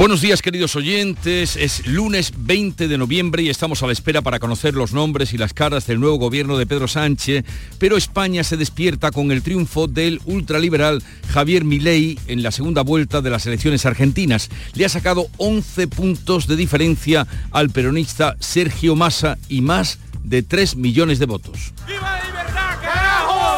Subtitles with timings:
[0.00, 4.38] Buenos días queridos oyentes, es lunes 20 de noviembre y estamos a la espera para
[4.38, 7.44] conocer los nombres y las caras del nuevo gobierno de Pedro Sánchez,
[7.78, 13.20] pero España se despierta con el triunfo del ultraliberal Javier Milei en la segunda vuelta
[13.20, 14.48] de las elecciones argentinas.
[14.72, 20.76] Le ha sacado 11 puntos de diferencia al peronista Sergio Massa y más de 3
[20.76, 21.74] millones de votos.
[21.86, 23.50] ¡Viva la libertad, carajo!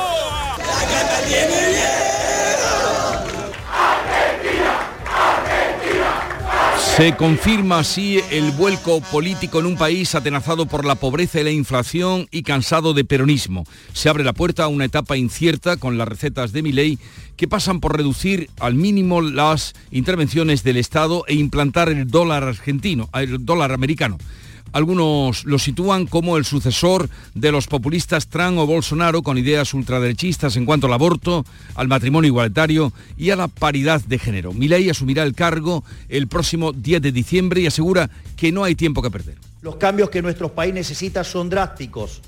[6.96, 11.50] Se confirma así el vuelco político en un país atenazado por la pobreza y la
[11.50, 13.64] inflación y cansado de peronismo.
[13.94, 16.98] Se abre la puerta a una etapa incierta con las recetas de Milei
[17.36, 23.08] que pasan por reducir al mínimo las intervenciones del Estado e implantar el dólar argentino,
[23.14, 24.18] el dólar americano.
[24.72, 30.56] Algunos lo sitúan como el sucesor de los populistas Trump o Bolsonaro con ideas ultraderechistas
[30.56, 34.52] en cuanto al aborto, al matrimonio igualitario y a la paridad de género.
[34.52, 39.02] Milei asumirá el cargo el próximo 10 de diciembre y asegura que no hay tiempo
[39.02, 39.36] que perder.
[39.60, 42.22] Los cambios que nuestro país necesita son drásticos.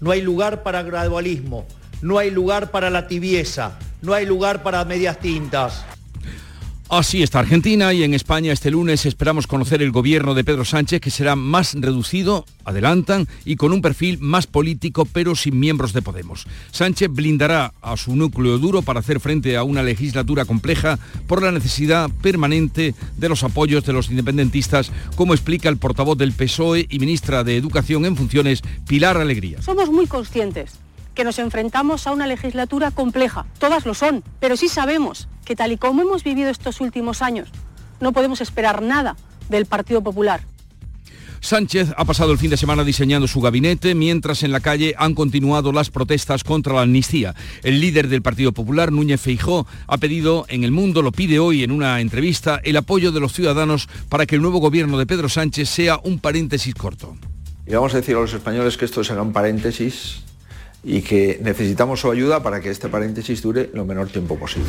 [0.00, 1.66] No hay lugar para gradualismo,
[2.02, 5.84] no hay lugar para la tibieza, no hay lugar para medias tintas.
[6.90, 11.00] Así está Argentina y en España este lunes esperamos conocer el gobierno de Pedro Sánchez
[11.00, 16.02] que será más reducido, adelantan, y con un perfil más político pero sin miembros de
[16.02, 16.46] Podemos.
[16.72, 21.52] Sánchez blindará a su núcleo duro para hacer frente a una legislatura compleja por la
[21.52, 26.98] necesidad permanente de los apoyos de los independentistas, como explica el portavoz del PSOE y
[26.98, 29.62] ministra de Educación en funciones, Pilar Alegría.
[29.62, 30.83] Somos muy conscientes
[31.14, 33.46] que nos enfrentamos a una legislatura compleja.
[33.58, 37.48] Todas lo son, pero sí sabemos que tal y como hemos vivido estos últimos años,
[38.00, 39.16] no podemos esperar nada
[39.48, 40.40] del Partido Popular.
[41.44, 45.14] Sánchez ha pasado el fin de semana diseñando su gabinete, mientras en la calle han
[45.14, 47.34] continuado las protestas contra la amnistía.
[47.62, 51.62] El líder del Partido Popular, Núñez Feijó, ha pedido en El Mundo, lo pide hoy
[51.62, 55.28] en una entrevista, el apoyo de los ciudadanos para que el nuevo gobierno de Pedro
[55.28, 57.14] Sánchez sea un paréntesis corto.
[57.66, 60.24] Y vamos a decir a los españoles que esto será un paréntesis
[60.84, 64.68] y que necesitamos su ayuda para que este paréntesis dure lo menor tiempo posible.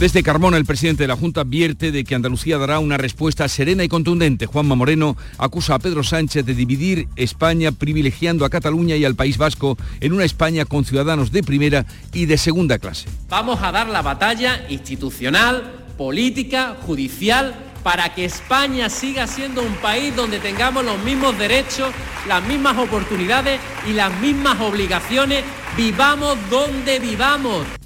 [0.00, 3.84] Desde Carmona, el presidente de la Junta advierte de que Andalucía dará una respuesta serena
[3.84, 4.46] y contundente.
[4.46, 9.36] Juanma Moreno acusa a Pedro Sánchez de dividir España privilegiando a Cataluña y al País
[9.36, 13.08] Vasco en una España con ciudadanos de primera y de segunda clase.
[13.28, 20.14] Vamos a dar la batalla institucional, política, judicial para que España siga siendo un país
[20.14, 21.92] donde tengamos los mismos derechos,
[22.28, 25.44] las mismas oportunidades y las mismas obligaciones,
[25.76, 27.81] vivamos donde vivamos.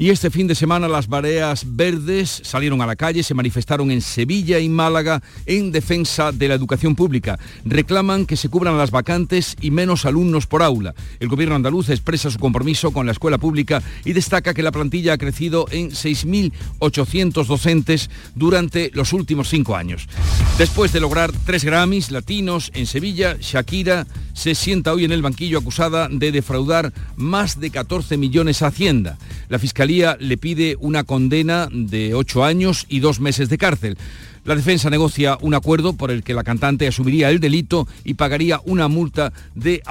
[0.00, 4.00] Y este fin de semana las mareas verdes salieron a la calle, se manifestaron en
[4.00, 7.38] Sevilla y Málaga en defensa de la educación pública.
[7.66, 10.94] Reclaman que se cubran las vacantes y menos alumnos por aula.
[11.18, 15.12] El gobierno andaluz expresa su compromiso con la escuela pública y destaca que la plantilla
[15.12, 20.08] ha crecido en 6.800 docentes durante los últimos cinco años.
[20.56, 24.06] Después de lograr tres Grammys latinos en Sevilla, Shakira
[24.40, 29.18] se sienta hoy en el banquillo acusada de defraudar más de 14 millones a Hacienda.
[29.50, 33.98] La Fiscalía le pide una condena de ocho años y dos meses de cárcel.
[34.46, 38.62] La defensa negocia un acuerdo por el que la cantante asumiría el delito y pagaría
[38.64, 39.82] una multa de,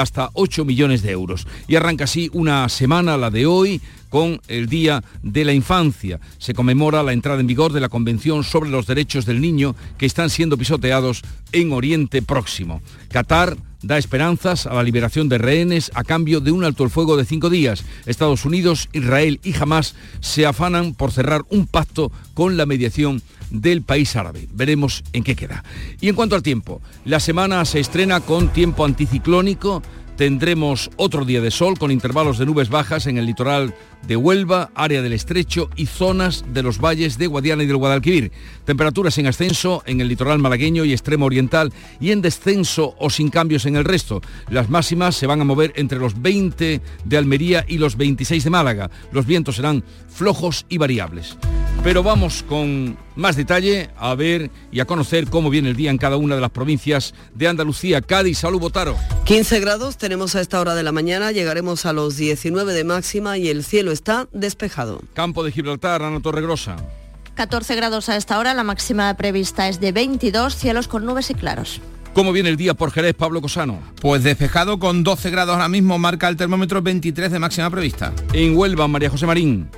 [0.00, 1.46] hasta 8 millones de euros.
[1.68, 6.20] Y arranca así una semana, la de hoy, con el Día de la Infancia.
[6.38, 10.06] Se conmemora la entrada en vigor de la Convención sobre los Derechos del Niño que
[10.06, 11.20] están siendo pisoteados
[11.52, 12.80] en Oriente Próximo.
[13.10, 17.16] Qatar da esperanzas a la liberación de rehenes a cambio de un alto el fuego
[17.16, 17.84] de cinco días.
[18.06, 23.82] Estados Unidos, Israel y Hamas se afanan por cerrar un pacto con la mediación del
[23.82, 24.48] país árabe.
[24.52, 25.62] Veremos en qué queda.
[26.00, 29.82] Y en cuanto al tiempo, la semana se estrena con tiempo anticiclónico
[30.16, 33.74] Tendremos otro día de sol con intervalos de nubes bajas en el litoral
[34.06, 38.30] de Huelva, área del Estrecho y zonas de los valles de Guadiana y del Guadalquivir.
[38.64, 43.28] Temperaturas en ascenso en el litoral malagueño y extremo oriental y en descenso o sin
[43.28, 44.20] cambios en el resto.
[44.50, 48.50] Las máximas se van a mover entre los 20 de Almería y los 26 de
[48.50, 48.90] Málaga.
[49.10, 49.82] Los vientos serán
[50.14, 51.36] flojos y variables.
[51.82, 55.98] Pero vamos con más detalle a ver y a conocer cómo viene el día en
[55.98, 58.00] cada una de las provincias de Andalucía.
[58.00, 58.96] Cádiz, salud, Botaro.
[59.24, 63.36] 15 grados tenemos a esta hora de la mañana, llegaremos a los 19 de máxima
[63.36, 65.02] y el cielo está despejado.
[65.12, 66.76] Campo de Gibraltar, Ana Torregrosa.
[67.34, 71.34] 14 grados a esta hora, la máxima prevista es de 22, cielos con nubes y
[71.34, 71.82] claros.
[72.14, 73.80] ¿Cómo viene el día por Jerez, Pablo Cosano?
[74.00, 78.12] Pues despejado con 12 grados ahora mismo, marca el termómetro 23 de máxima prevista.
[78.32, 79.68] En Huelva, María José Marín.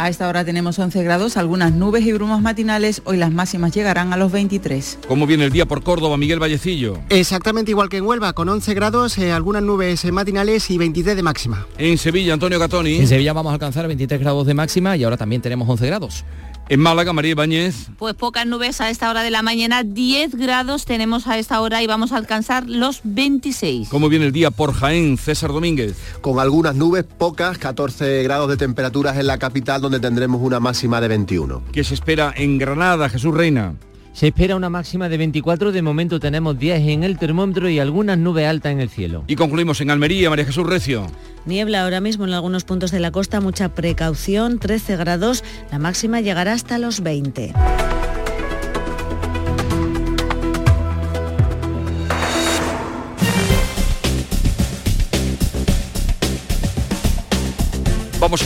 [0.00, 3.02] A esta hora tenemos 11 grados, algunas nubes y brumas matinales.
[3.04, 5.00] Hoy las máximas llegarán a los 23.
[5.08, 7.00] ¿Cómo viene el día por Córdoba, Miguel Vallecillo?
[7.08, 11.22] Exactamente igual que en Huelva, con 11 grados, eh, algunas nubes matinales y 23 de
[11.24, 11.66] máxima.
[11.78, 12.94] En Sevilla, Antonio Gatoni.
[12.94, 16.24] En Sevilla vamos a alcanzar 23 grados de máxima y ahora también tenemos 11 grados.
[16.70, 17.88] En Málaga, María Ibáñez.
[17.98, 21.82] Pues pocas nubes a esta hora de la mañana, 10 grados tenemos a esta hora
[21.82, 23.88] y vamos a alcanzar los 26.
[23.88, 25.96] ¿Cómo viene el día por Jaén, César Domínguez?
[26.20, 31.00] Con algunas nubes, pocas, 14 grados de temperaturas en la capital donde tendremos una máxima
[31.00, 31.62] de 21.
[31.72, 33.74] ¿Qué se espera en Granada, Jesús Reina?
[34.18, 38.18] Se espera una máxima de 24, de momento tenemos 10 en el termómetro y algunas
[38.18, 39.22] nubes altas en el cielo.
[39.28, 41.06] Y concluimos en Almería, María Jesús Recio.
[41.46, 46.20] Niebla ahora mismo en algunos puntos de la costa, mucha precaución, 13 grados, la máxima
[46.20, 47.52] llegará hasta los 20.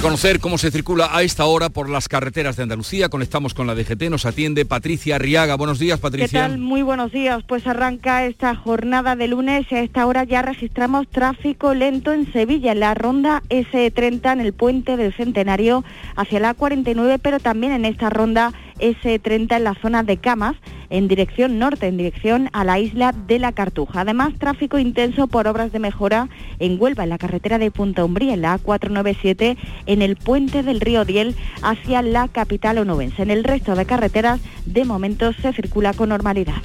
[0.03, 3.09] Conocer cómo se circula a esta hora por las carreteras de Andalucía.
[3.09, 5.55] Conectamos con la DGT, nos atiende Patricia Arriaga.
[5.55, 6.27] Buenos días, Patricia.
[6.27, 6.59] ¿Qué tal?
[6.59, 7.45] Muy buenos días.
[7.47, 12.31] Pues arranca esta jornada de lunes y a esta hora ya registramos tráfico lento en
[12.33, 15.85] Sevilla, en la ronda S30 en el puente del Centenario
[16.17, 20.57] hacia la 49, pero también en esta ronda S30 en la zona de Camas,
[20.91, 24.03] en dirección norte, en dirección a la isla de la Cartuja.
[24.03, 26.29] Además, tráfico intenso por obras de mejora
[26.59, 30.81] en Huelva, en la carretera de Punta Umbría, en la A497, en el puente del
[30.81, 33.23] río Diel hacia la capital onubense.
[33.23, 36.57] En el resto de carreteras, de momento, se circula con normalidad.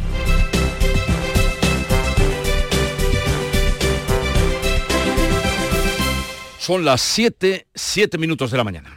[6.59, 8.96] Son las 7, 7 minutos de la mañana.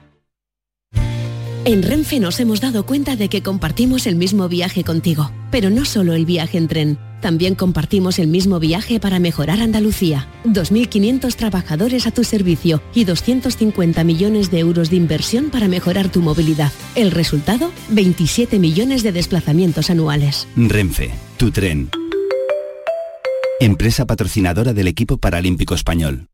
[1.63, 5.85] En Renfe nos hemos dado cuenta de que compartimos el mismo viaje contigo, pero no
[5.85, 10.27] solo el viaje en tren, también compartimos el mismo viaje para mejorar Andalucía.
[10.45, 16.21] 2.500 trabajadores a tu servicio y 250 millones de euros de inversión para mejorar tu
[16.21, 16.71] movilidad.
[16.95, 20.47] El resultado, 27 millones de desplazamientos anuales.
[20.55, 21.91] Renfe, tu tren.
[23.59, 26.30] Empresa patrocinadora del equipo paralímpico español.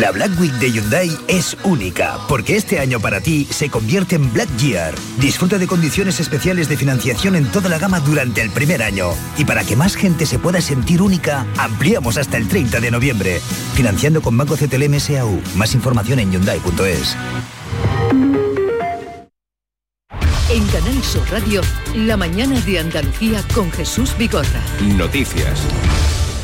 [0.00, 4.32] La Black Week de Hyundai es única, porque este año para ti se convierte en
[4.32, 4.94] Black Year.
[5.18, 9.10] Disfruta de condiciones especiales de financiación en toda la gama durante el primer año.
[9.36, 13.40] Y para que más gente se pueda sentir única, ampliamos hasta el 30 de noviembre.
[13.74, 15.42] Financiando con Banco CTLM SAU.
[15.56, 17.14] Más información en Hyundai.es.
[20.50, 21.60] En Canal Sur Radio,
[21.94, 24.62] la mañana de Andalucía con Jesús Bigorra.
[24.96, 25.60] Noticias.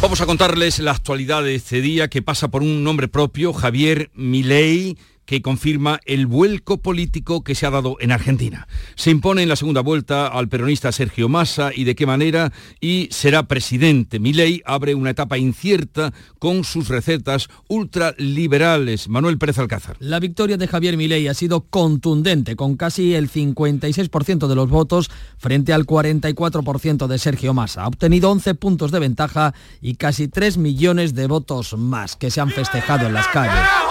[0.01, 4.13] Vamos a contarles la actualidad de este día que pasa por un nombre propio, Javier
[4.15, 4.97] Milei,
[5.29, 8.67] que confirma el vuelco político que se ha dado en Argentina.
[8.95, 13.09] Se impone en la segunda vuelta al peronista Sergio Massa y de qué manera y
[13.11, 14.21] será presidente.
[14.21, 19.11] Milei abre una etapa incierta con sus recetas ultraliberales.
[19.11, 19.97] Manuel Pérez Alcázar.
[20.01, 25.11] La victoria de Javier Milei ha sido contundente con casi el 56% de los votos
[25.37, 27.83] frente al 44% de Sergio Massa.
[27.83, 29.53] Ha obtenido 11 puntos de ventaja
[29.83, 33.88] y casi 3 millones de votos más que se han festejado en las calles.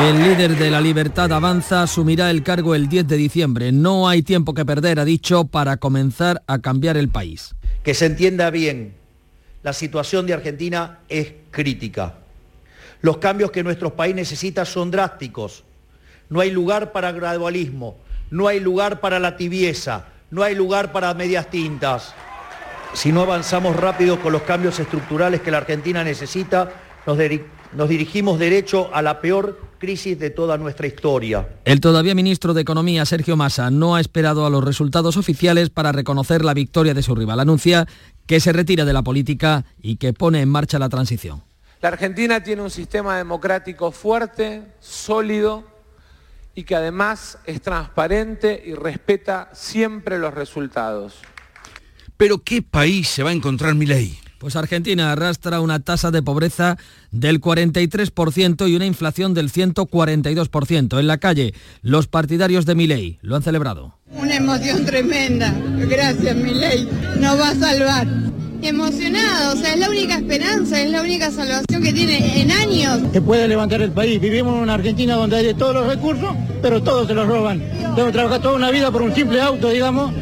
[0.00, 3.70] El líder de la Libertad Avanza asumirá el cargo el 10 de diciembre.
[3.70, 7.54] No hay tiempo que perder, ha dicho, para comenzar a cambiar el país.
[7.82, 8.94] Que se entienda bien,
[9.62, 12.14] la situación de Argentina es crítica.
[13.02, 15.64] Los cambios que nuestro país necesita son drásticos.
[16.30, 17.98] No hay lugar para gradualismo,
[18.30, 22.14] no hay lugar para la tibieza, no hay lugar para medias tintas.
[22.92, 26.72] Si no avanzamos rápido con los cambios estructurales que la Argentina necesita,
[27.06, 27.18] nos,
[27.72, 31.48] nos dirigimos derecho a la peor crisis de toda nuestra historia.
[31.64, 35.92] El todavía ministro de Economía, Sergio Massa, no ha esperado a los resultados oficiales para
[35.92, 37.40] reconocer la victoria de su rival.
[37.40, 37.86] Anuncia
[38.26, 41.42] que se retira de la política y que pone en marcha la transición.
[41.80, 45.64] La Argentina tiene un sistema democrático fuerte, sólido
[46.54, 51.22] y que además es transparente y respeta siempre los resultados.
[52.20, 54.14] Pero ¿qué país se va a encontrar Milei?
[54.36, 56.76] Pues Argentina arrastra una tasa de pobreza
[57.10, 61.00] del 43% y una inflación del 142%.
[61.00, 63.94] En la calle, los partidarios de Milei lo han celebrado.
[64.10, 65.50] Una emoción tremenda.
[65.88, 66.86] Gracias, Milei.
[67.18, 68.06] Nos va a salvar.
[68.60, 73.00] Emocionado, o sea, es la única esperanza, es la única salvación que tiene en años.
[73.14, 74.20] Que puede levantar el país.
[74.20, 77.60] Vivimos en una Argentina donde hay de todos los recursos, pero todos se los roban.
[77.96, 80.12] Tengo que trabajar toda una vida por un simple auto, digamos.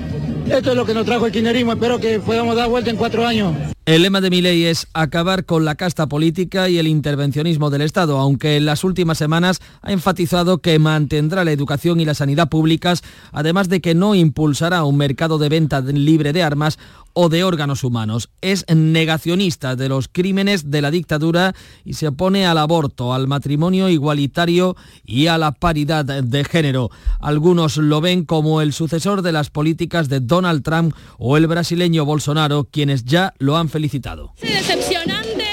[0.51, 1.73] Esto es lo que nos trajo el kirchnerismo.
[1.73, 3.55] Espero que podamos dar vuelta en cuatro años.
[3.89, 8.19] El lema de Milei es acabar con la casta política y el intervencionismo del Estado,
[8.19, 13.03] aunque en las últimas semanas ha enfatizado que mantendrá la educación y la sanidad públicas,
[13.33, 16.79] además de que no impulsará un mercado de venta libre de armas
[17.21, 18.31] o de órganos humanos.
[18.43, 21.53] Es negacionista de los crímenes de la dictadura
[21.85, 26.91] y se opone al aborto, al matrimonio igualitario y a la paridad de género.
[27.19, 32.05] Algunos lo ven como el sucesor de las políticas de Donald Trump o el brasileño
[32.05, 34.33] Bolsonaro, quienes ya lo han felicitado.
[34.43, 35.45] Sí, decepcionante.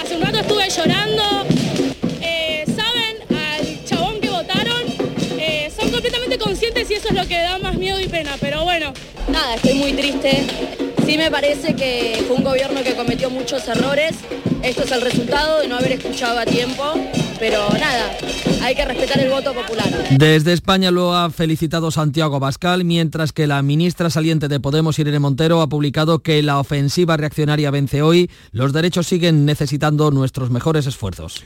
[0.00, 1.24] Hace un rato estuve llorando.
[2.22, 4.82] Eh, Saben al chabón que votaron.
[5.40, 8.36] Eh, son completamente conscientes y eso es lo que da más miedo y pena.
[8.40, 8.92] Pero bueno.
[9.32, 10.46] Nada, estoy muy triste.
[11.08, 14.12] Sí me parece que fue un gobierno que cometió muchos errores.
[14.62, 16.82] Esto es el resultado de no haber escuchado a tiempo.
[17.38, 18.14] Pero nada,
[18.60, 19.88] hay que respetar el voto popular.
[20.10, 25.18] Desde España lo ha felicitado Santiago Bascal, mientras que la ministra saliente de Podemos, Irene
[25.18, 28.30] Montero, ha publicado que la ofensiva reaccionaria vence hoy.
[28.50, 31.42] Los derechos siguen necesitando nuestros mejores esfuerzos.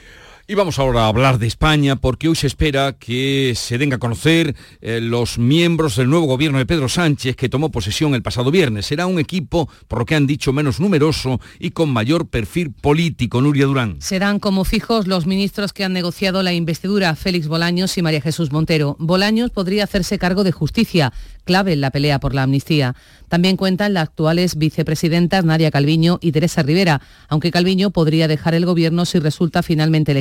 [0.49, 3.99] Y vamos ahora a hablar de España porque hoy se espera que se den a
[3.99, 8.51] conocer eh, los miembros del nuevo gobierno de Pedro Sánchez que tomó posesión el pasado
[8.51, 8.87] viernes.
[8.87, 13.41] Será un equipo, por lo que han dicho, menos numeroso y con mayor perfil político.
[13.41, 13.97] Nuria Durán.
[14.01, 18.51] Serán como fijos los ministros que han negociado la investidura, Félix Bolaños y María Jesús
[18.51, 18.97] Montero.
[18.99, 21.13] Bolaños podría hacerse cargo de justicia,
[21.45, 22.97] clave en la pelea por la amnistía.
[23.29, 28.67] También cuentan las actuales vicepresidentas Nadia Calviño y Teresa Rivera, aunque Calviño podría dejar el
[28.67, 30.13] gobierno si resulta finalmente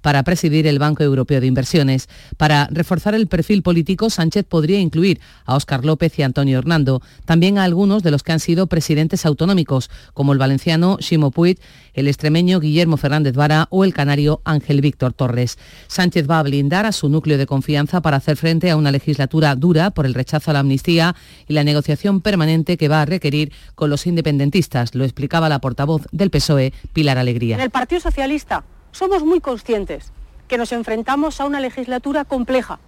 [0.00, 2.08] para presidir el Banco Europeo de Inversiones.
[2.36, 7.58] Para reforzar el perfil político, Sánchez podría incluir a Óscar López y Antonio Hernando, también
[7.58, 11.58] a algunos de los que han sido presidentes autonómicos, como el valenciano Ximo Puig,
[11.94, 15.58] el extremeño Guillermo Fernández Vara o el canario Ángel Víctor Torres.
[15.86, 19.54] Sánchez va a blindar a su núcleo de confianza para hacer frente a una legislatura
[19.54, 21.14] dura por el rechazo a la amnistía
[21.48, 26.02] y la negociación permanente que va a requerir con los independentistas, lo explicaba la portavoz
[26.12, 27.56] del PSOE, Pilar Alegría.
[27.56, 28.64] En el Partido Socialista
[28.96, 30.12] somos muy conscientes
[30.48, 32.78] que nos enfrentamos a una legislatura compleja.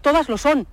[0.00, 0.66] Todas lo son.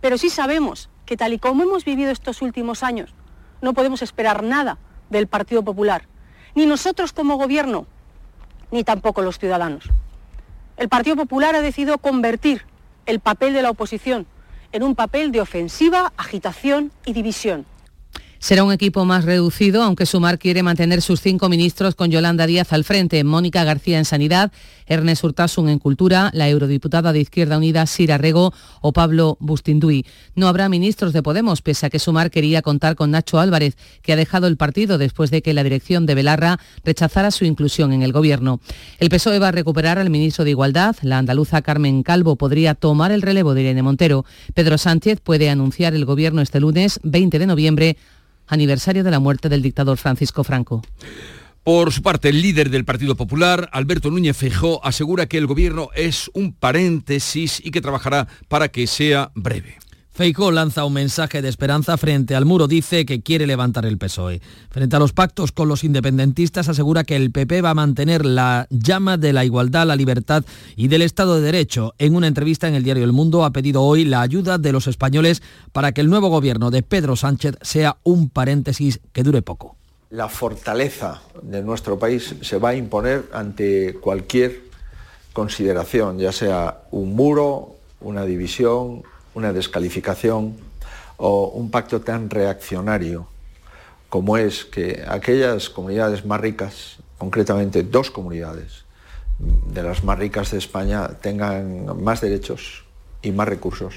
[0.00, 3.14] Pero sí sabemos que tal y como hemos vivido estos últimos años,
[3.60, 4.78] no podemos esperar nada
[5.10, 6.06] del Partido Popular
[6.54, 7.86] ni nosotros como gobierno,
[8.70, 9.84] ni tampoco los ciudadanos.
[10.76, 12.64] El Partido Popular ha decidido convertir
[13.06, 14.26] el papel de la oposición
[14.72, 17.64] en un papel de ofensiva, agitación y división.
[18.40, 22.72] Será un equipo más reducido, aunque Sumar quiere mantener sus cinco ministros con Yolanda Díaz
[22.72, 24.52] al frente, Mónica García en Sanidad,
[24.88, 30.04] Ernest Urtasun en Cultura, la eurodiputada de Izquierda Unida Sira Rego o Pablo Bustinduy.
[30.34, 34.12] No habrá ministros de Podemos, pese a que Sumar quería contar con Nacho Álvarez, que
[34.12, 38.02] ha dejado el partido después de que la dirección de Belarra rechazara su inclusión en
[38.02, 38.60] el gobierno.
[38.98, 43.12] El PSOE va a recuperar al ministro de Igualdad, la andaluza Carmen Calvo podría tomar
[43.12, 44.24] el relevo de Irene Montero.
[44.54, 47.96] Pedro Sánchez puede anunciar el gobierno este lunes 20 de noviembre
[48.46, 50.82] aniversario de la muerte del dictador Francisco Franco.
[51.68, 55.90] Por su parte, el líder del Partido Popular, Alberto Núñez Feijó, asegura que el gobierno
[55.94, 59.76] es un paréntesis y que trabajará para que sea breve.
[60.10, 64.40] Feijó lanza un mensaje de esperanza frente al muro, dice que quiere levantar el PSOE.
[64.70, 68.66] Frente a los pactos con los independentistas asegura que el PP va a mantener la
[68.70, 71.94] llama de la igualdad, la libertad y del Estado de Derecho.
[71.98, 74.86] En una entrevista en el diario El Mundo ha pedido hoy la ayuda de los
[74.86, 79.77] españoles para que el nuevo gobierno de Pedro Sánchez sea un paréntesis que dure poco.
[80.10, 84.62] La fortaleza de nuestro país se va a imponer ante cualquier
[85.34, 89.02] consideración, ya sea un muro, una división,
[89.34, 90.56] una descalificación
[91.18, 93.28] o un pacto tan reaccionario
[94.08, 98.84] como es que aquellas comunidades más ricas, concretamente dos comunidades
[99.38, 102.84] de las más ricas de España, tengan más derechos
[103.22, 103.94] y más recursos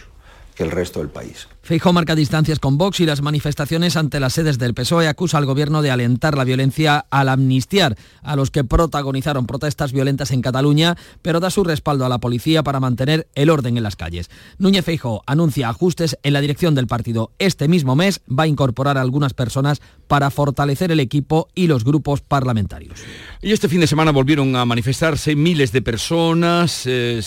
[0.56, 1.48] que el resto del país.
[1.64, 5.46] Feijóo marca distancias con Vox y las manifestaciones ante las sedes del PSOE acusa al
[5.46, 10.98] gobierno de alentar la violencia al amnistiar a los que protagonizaron protestas violentas en Cataluña,
[11.22, 14.32] pero da su respaldo a la policía para mantener el orden en las calles.
[14.58, 17.32] Núñez Feijóo anuncia ajustes en la dirección del partido.
[17.38, 21.84] Este mismo mes va a incorporar a algunas personas para fortalecer el equipo y los
[21.84, 23.00] grupos parlamentarios.
[23.40, 27.22] Y este fin de semana volvieron a manifestarse miles de personas eh,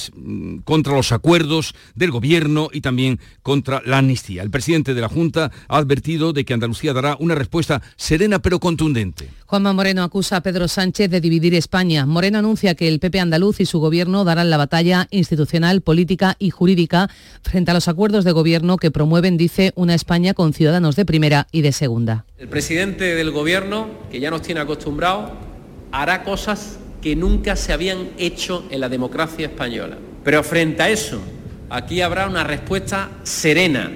[0.65, 4.43] contra los acuerdos del gobierno y también contra la amnistía amnistía.
[4.43, 8.59] El presidente de la Junta ha advertido de que Andalucía dará una respuesta serena pero
[8.59, 9.29] contundente.
[9.47, 12.07] Juanma Moreno acusa a Pedro Sánchez de dividir España.
[12.07, 16.51] Moreno anuncia que el PP andaluz y su gobierno darán la batalla institucional, política y
[16.51, 17.09] jurídica
[17.43, 21.47] frente a los acuerdos de gobierno que promueven, dice, una España con ciudadanos de primera
[21.53, 22.25] y de segunda.
[22.39, 25.31] El presidente del gobierno, que ya nos tiene acostumbrados,
[25.93, 29.99] hará cosas que nunca se habían hecho en la democracia española.
[30.25, 31.21] Pero frente a eso,
[31.69, 33.93] aquí habrá una respuesta serena,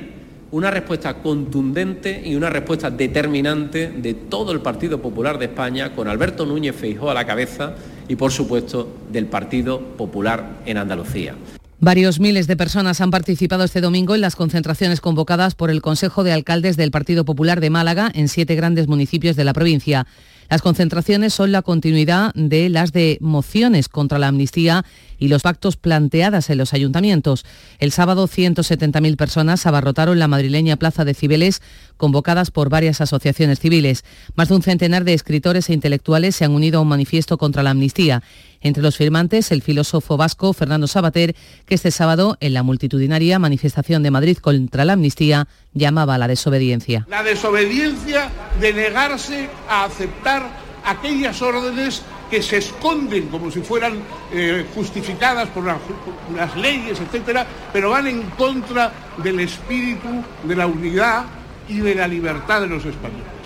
[0.51, 6.09] una respuesta contundente y una respuesta determinante de todo el Partido Popular de España, con
[6.09, 7.75] Alberto Núñez Feijóo a la cabeza
[8.09, 11.35] y, por supuesto, del Partido Popular en Andalucía.
[11.81, 16.25] Varios miles de personas han participado este domingo en las concentraciones convocadas por el Consejo
[16.25, 20.07] de Alcaldes del Partido Popular de Málaga en siete grandes municipios de la provincia.
[20.49, 24.85] Las concentraciones son la continuidad de las de mociones contra la amnistía
[25.19, 27.45] y los pactos planteadas en los ayuntamientos.
[27.79, 31.61] El sábado 170.000 personas abarrotaron la madrileña Plaza de Cibeles,
[31.99, 34.05] convocadas por varias asociaciones civiles.
[34.37, 37.63] Más de un centenar de escritores e intelectuales se han unido a un manifiesto contra
[37.63, 38.23] la amnistía.
[38.61, 41.35] Entre los firmantes, el filósofo vasco Fernando Sabater,
[41.67, 46.29] que este sábado, en la multitudinaria manifestación de Madrid contra la amnistía, llamaba a la
[46.29, 47.07] desobediencia.
[47.09, 50.49] La desobediencia de negarse a aceptar
[50.85, 57.47] aquellas órdenes que se esconden como si fueran eh, justificadas por, por las leyes, etcétera,
[57.73, 60.09] pero van en contra del espíritu
[60.45, 61.25] de la unidad
[61.69, 63.38] y de la libertad de los españoles.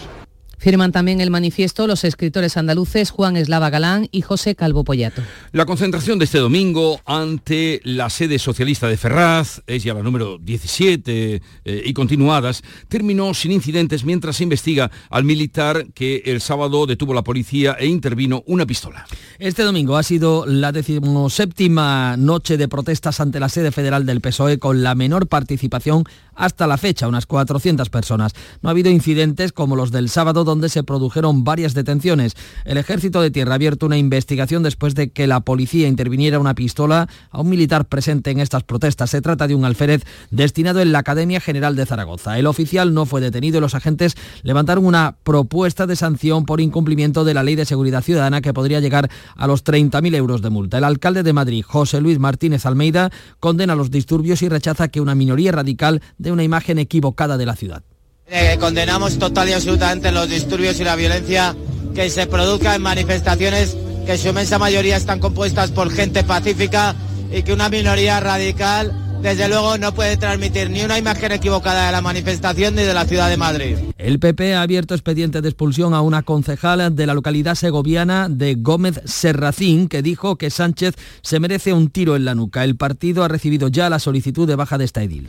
[0.63, 5.21] Firman también el manifiesto los escritores andaluces Juan Eslava Galán y José Calvo Pollato.
[5.51, 10.39] La concentración de este domingo ante la sede socialista de Ferraz, es ya la número
[10.39, 16.87] 17 eh, y continuadas, terminó sin incidentes mientras se investiga al militar que el sábado
[16.87, 19.05] detuvo la policía e intervino una pistola.
[19.41, 24.61] Este domingo ha sido la decimoséptima noche de protestas ante la sede federal del PSOE
[24.61, 26.05] con la menor participación
[26.35, 28.33] hasta la fecha, unas 400 personas.
[28.63, 32.35] No ha habido incidentes como los del sábado donde se produjeron varias detenciones.
[32.65, 36.55] El ejército de tierra ha abierto una investigación después de que la policía interviniera una
[36.55, 39.11] pistola a un militar presente en estas protestas.
[39.11, 42.39] Se trata de un alférez destinado en la Academia General de Zaragoza.
[42.39, 47.25] El oficial no fue detenido y los agentes levantaron una propuesta de sanción por incumplimiento
[47.25, 50.79] de la Ley de Seguridad Ciudadana que podría llegar a los 30.000 euros de multa.
[50.79, 53.11] El alcalde de Madrid, José Luis Martínez Almeida,
[53.41, 57.57] condena los disturbios y rechaza que una minoría radical de una imagen equivocada de la
[57.57, 57.83] ciudad.
[58.29, 61.55] Eh, condenamos total y absolutamente los disturbios y la violencia
[61.95, 66.95] que se produzca en manifestaciones que su inmensa mayoría están compuestas por gente pacífica
[67.33, 71.93] y que una minoría radical desde luego no puede transmitir ni una imagen equivocada de
[71.93, 73.77] la manifestación ni de la ciudad de Madrid.
[73.97, 78.57] El PP ha abierto expediente de expulsión a una concejal de la localidad segoviana de
[78.57, 82.65] Gómez Serracín que dijo que Sánchez se merece un tiro en la nuca.
[82.65, 85.29] El partido ha recibido ya la solicitud de baja de esta edil.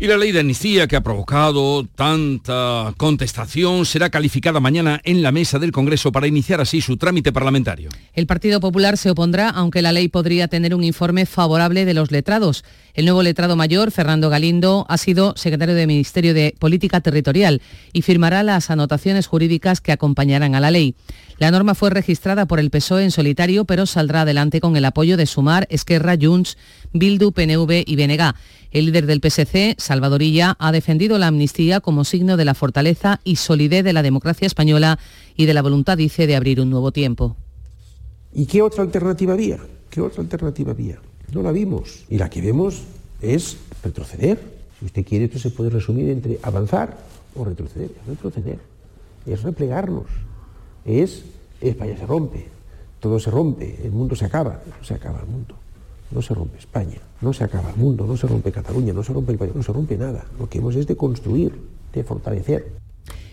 [0.00, 5.32] Y la ley de amnistía que ha provocado tanta contestación será calificada mañana en la
[5.32, 7.90] mesa del Congreso para iniciar así su trámite parlamentario.
[8.12, 12.12] El Partido Popular se opondrá, aunque la ley podría tener un informe favorable de los
[12.12, 12.64] letrados.
[12.94, 17.60] El nuevo letrado mayor, Fernando Galindo, ha sido secretario de Ministerio de Política Territorial
[17.92, 20.94] y firmará las anotaciones jurídicas que acompañarán a la ley.
[21.38, 25.16] La norma fue registrada por el PSOE en solitario, pero saldrá adelante con el apoyo
[25.16, 26.56] de Sumar, Esquerra, Junts,
[26.92, 28.34] Bildu, PNV y BNG.
[28.70, 33.36] El líder del PSC, Salvadorilla, ha defendido la amnistía como signo de la fortaleza y
[33.36, 34.98] solidez de la democracia española
[35.36, 37.36] y de la voluntad, dice, de abrir un nuevo tiempo.
[38.34, 39.58] ¿Y qué otra alternativa había?
[39.88, 40.98] ¿Qué otra alternativa había?
[41.32, 42.04] No la vimos.
[42.10, 42.82] Y la que vemos
[43.22, 44.38] es retroceder.
[44.78, 46.98] Si usted quiere, esto se puede resumir entre avanzar
[47.34, 47.90] o retroceder.
[48.06, 48.58] Retroceder
[49.26, 50.06] es replegarnos.
[50.84, 51.24] Es
[51.60, 52.46] España se rompe.
[53.00, 53.78] Todo se rompe.
[53.82, 54.60] El mundo se acaba.
[54.82, 55.54] Se acaba el mundo.
[56.10, 56.98] No se rompe España.
[57.20, 58.06] No se acaba el mundo.
[58.06, 58.92] No se rompe Cataluña.
[58.92, 59.54] No se rompe el país.
[59.54, 60.24] No se rompe nada.
[60.38, 61.52] Lo que hemos es de construir,
[61.92, 62.78] de fortalecer.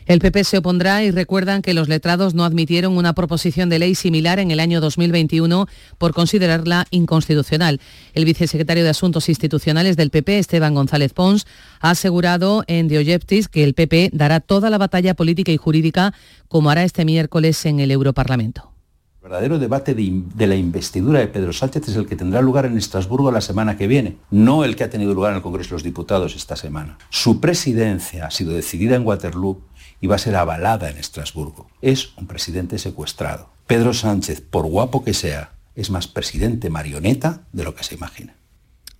[0.06, 3.96] El PP se opondrá y recuerdan que los letrados no admitieron una proposición de ley
[3.96, 5.66] similar en el año 2021
[5.98, 7.82] por considerarla inconstitucional.
[8.14, 11.48] El vicesecretario de Asuntos Institucionales del PP, Esteban González Pons,
[11.80, 16.14] ha asegurado en Dioyeptis que el PP dará toda la batalla política y jurídica
[16.50, 18.75] como hará este miércoles en el Europarlamento.
[19.26, 22.78] El verdadero debate de, la investidura de Pedro Sánchez es el que tendrá lugar en
[22.78, 25.74] Estrasburgo la semana que viene, no el que ha tenido lugar en el Congreso de
[25.78, 27.00] los Diputados esta semana.
[27.10, 29.64] Su presidencia ha sido decidida en Waterloo
[30.00, 31.72] y va a ser avalada en Estrasburgo.
[31.82, 33.50] Es un presidente secuestrado.
[33.66, 38.36] Pedro Sánchez, por guapo que sea, es más presidente marioneta de lo que se imagina.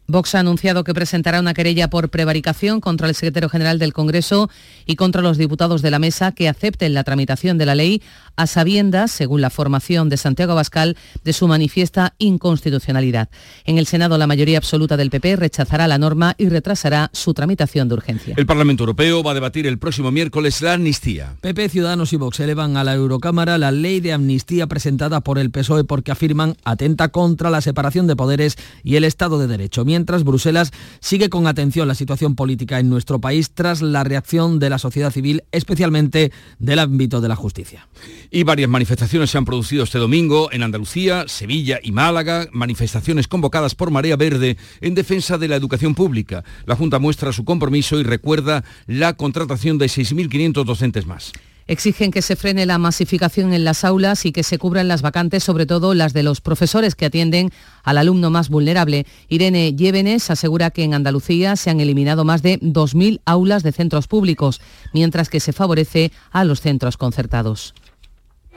[0.08, 4.50] Vox ha anunciado que presentará una querella por prevaricación contra el secretario general del Congreso
[4.86, 8.02] y contra los diputados de la mesa que acepten la tramitación de la ley
[8.36, 13.30] a sabiendas, según la formación de Santiago Abascal, de su manifiesta inconstitucionalidad.
[13.66, 17.88] En el Senado la mayoría absoluta del PP rechazará la norma y retrasará su tramitación
[17.88, 18.36] de urgencia.
[18.38, 21.36] El Parlamento Europeo va a debatir el próximo miércoles la amnistía.
[21.42, 25.50] PP, Ciudadanos y Vox elevan a la Eurocámara la ley de amnistía presentada por el
[25.50, 30.26] PSOE porque afirman atenta contra la separación de poderes y el Estado de Derecho mientras
[30.26, 34.78] Bruselas sigue con atención la situación política en nuestro país tras la reacción de la
[34.78, 37.88] sociedad civil, especialmente del ámbito de la justicia.
[38.30, 43.74] Y varias manifestaciones se han producido este domingo en Andalucía, Sevilla y Málaga, manifestaciones convocadas
[43.74, 46.44] por Marea Verde en defensa de la educación pública.
[46.66, 51.32] La Junta muestra su compromiso y recuerda la contratación de 6.500 docentes más.
[51.68, 55.44] Exigen que se frene la masificación en las aulas y que se cubran las vacantes,
[55.44, 57.50] sobre todo las de los profesores que atienden
[57.84, 59.08] al alumno más vulnerable.
[59.30, 64.08] Irene Llévenes asegura que en Andalucía se han eliminado más de 2.000 aulas de centros
[64.08, 64.62] públicos,
[64.94, 67.74] mientras que se favorece a los centros concertados.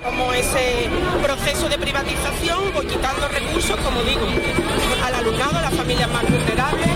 [0.05, 0.90] Como ese
[1.23, 4.27] proceso de privatización, quitando recursos, como digo,
[5.03, 6.88] al alumnado, a las familias más vulnerables,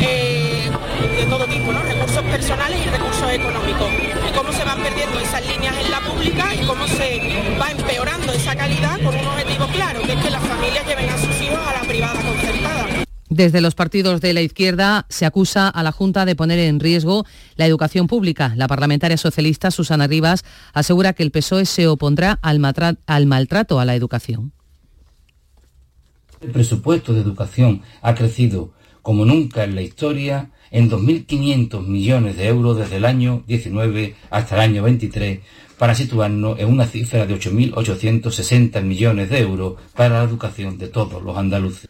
[0.00, 0.70] eh,
[1.14, 1.82] de todo tipo, ¿no?
[1.82, 4.07] recursos personales y recursos económicos.
[4.38, 7.20] Cómo se van perdiendo esas líneas en la pública y cómo se
[7.60, 11.18] va empeorando esa calidad con un objetivo claro, que es que las familias lleven a
[11.18, 12.86] sus hijos a la privada concertada.
[13.28, 17.26] Desde los partidos de la izquierda se acusa a la Junta de poner en riesgo
[17.56, 18.52] la educación pública.
[18.54, 22.60] La parlamentaria socialista Susana Rivas asegura que el PSOE se opondrá al,
[23.06, 24.52] al maltrato a la educación.
[26.40, 28.70] El presupuesto de educación ha crecido
[29.02, 34.54] como nunca en la historia en 2.500 millones de euros desde el año 19 hasta
[34.56, 35.40] el año 23
[35.78, 41.22] para situarnos en una cifra de 8.860 millones de euros para la educación de todos
[41.22, 41.88] los andaluces.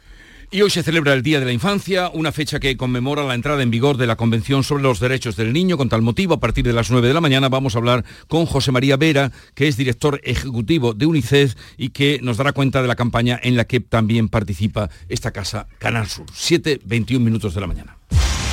[0.51, 3.63] Y hoy se celebra el Día de la Infancia, una fecha que conmemora la entrada
[3.63, 5.77] en vigor de la Convención sobre los Derechos del Niño.
[5.77, 8.47] Con tal motivo, a partir de las 9 de la mañana vamos a hablar con
[8.47, 12.89] José María Vera, que es director ejecutivo de UNICEF y que nos dará cuenta de
[12.89, 16.25] la campaña en la que también participa esta casa Canal Sur.
[16.33, 17.98] 7, 21 minutos de la mañana.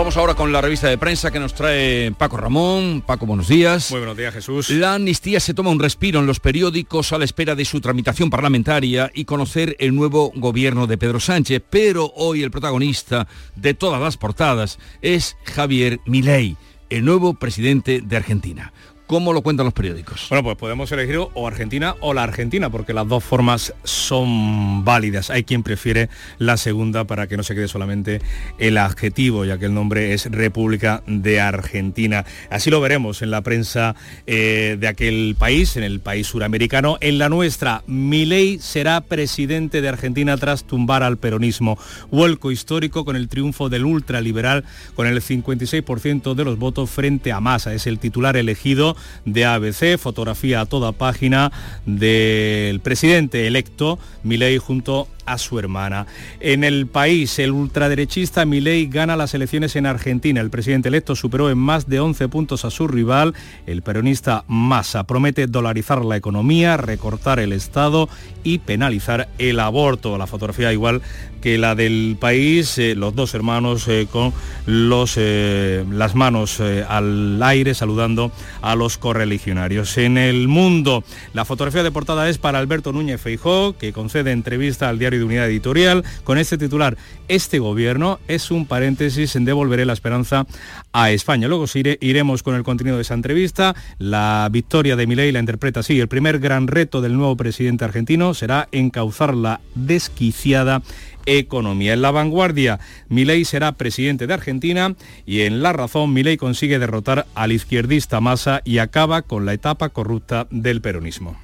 [0.00, 3.04] Vamos ahora con la revista de prensa que nos trae Paco Ramón.
[3.06, 3.90] Paco, buenos días.
[3.90, 4.70] Muy buenos días, Jesús.
[4.70, 8.30] La amnistía se toma un respiro en los periódicos a la espera de su tramitación
[8.30, 14.00] parlamentaria y conocer el nuevo gobierno de Pedro Sánchez, pero hoy el protagonista de todas
[14.00, 16.56] las portadas es Javier Milei,
[16.88, 18.72] el nuevo presidente de Argentina.
[19.10, 20.26] ¿Cómo lo cuentan los periódicos?
[20.28, 25.30] Bueno, pues podemos elegir o Argentina o la Argentina, porque las dos formas son válidas.
[25.30, 28.22] Hay quien prefiere la segunda para que no se quede solamente
[28.58, 32.24] el adjetivo, ya que el nombre es República de Argentina.
[32.50, 33.96] Así lo veremos en la prensa
[34.28, 36.96] eh, de aquel país, en el país suramericano.
[37.00, 41.76] En la nuestra, Milei será presidente de Argentina tras tumbar al peronismo.
[42.12, 44.62] Vuelco histórico con el triunfo del ultraliberal
[44.94, 47.74] con el 56% de los votos frente a Massa.
[47.74, 51.52] Es el titular elegido de ABC, fotografía a toda página
[51.86, 56.06] del presidente electo Milei junto a su hermana.
[56.40, 60.40] En el país, el ultraderechista Milei gana las elecciones en Argentina.
[60.40, 63.34] El presidente electo superó en más de 11 puntos a su rival,
[63.66, 65.04] el peronista Massa.
[65.04, 68.08] Promete dolarizar la economía, recortar el Estado
[68.42, 70.18] y penalizar el aborto.
[70.18, 71.02] La fotografía igual
[71.40, 74.32] que la del país, eh, los dos hermanos eh, con
[74.66, 78.30] los, eh, las manos al aire saludando
[78.62, 79.96] a los correligionarios.
[79.98, 81.02] En el mundo,
[81.32, 85.26] la fotografía de portada es para Alberto Núñez Feijó, que concede entrevista al diario de
[85.26, 86.96] Unidad Editorial con este titular,
[87.28, 90.46] este gobierno es un paréntesis en devolveré la esperanza
[90.92, 91.46] a España.
[91.46, 91.66] Luego
[92.00, 93.76] iremos con el contenido de esa entrevista.
[93.98, 96.00] La victoria de Milei la interpreta así.
[96.00, 100.82] El primer gran reto del nuevo presidente argentino será encauzar la desquiciada
[101.26, 101.92] economía.
[101.92, 104.94] En la vanguardia, Milei será presidente de Argentina
[105.26, 109.90] y en La Razón, Milei consigue derrotar al izquierdista Massa y acaba con la etapa
[109.90, 111.36] corrupta del peronismo.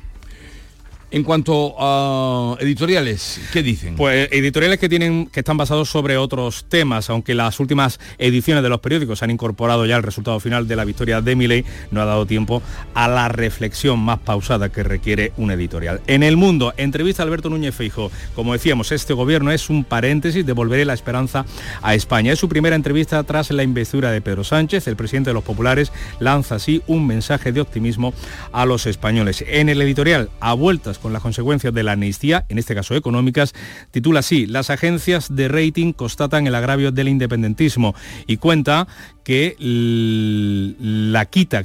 [1.13, 3.95] En cuanto a editoriales, ¿qué dicen?
[3.95, 8.69] Pues editoriales que tienen que están basados sobre otros temas, aunque las últimas ediciones de
[8.69, 12.07] los periódicos han incorporado ya el resultado final de la victoria de Milley, no ha
[12.07, 12.61] dado tiempo
[12.95, 16.01] a la reflexión más pausada que requiere un editorial.
[16.09, 18.11] En el mundo, entrevista Alberto Núñez Feijo.
[18.35, 21.47] Como decíamos, este gobierno es un paréntesis, devolveré la esperanza
[21.83, 22.33] a España.
[22.33, 24.89] Es su primera entrevista tras la investidura de Pedro Sánchez.
[24.89, 28.13] El presidente de los populares lanza así un mensaje de optimismo
[28.51, 29.45] a los españoles.
[29.47, 33.55] En el editorial, a vueltas con las consecuencias de la amnistía, en este caso económicas,
[33.91, 37.95] titula así, las agencias de rating constatan el agravio del independentismo
[38.27, 38.87] y cuenta
[39.25, 41.65] que la quita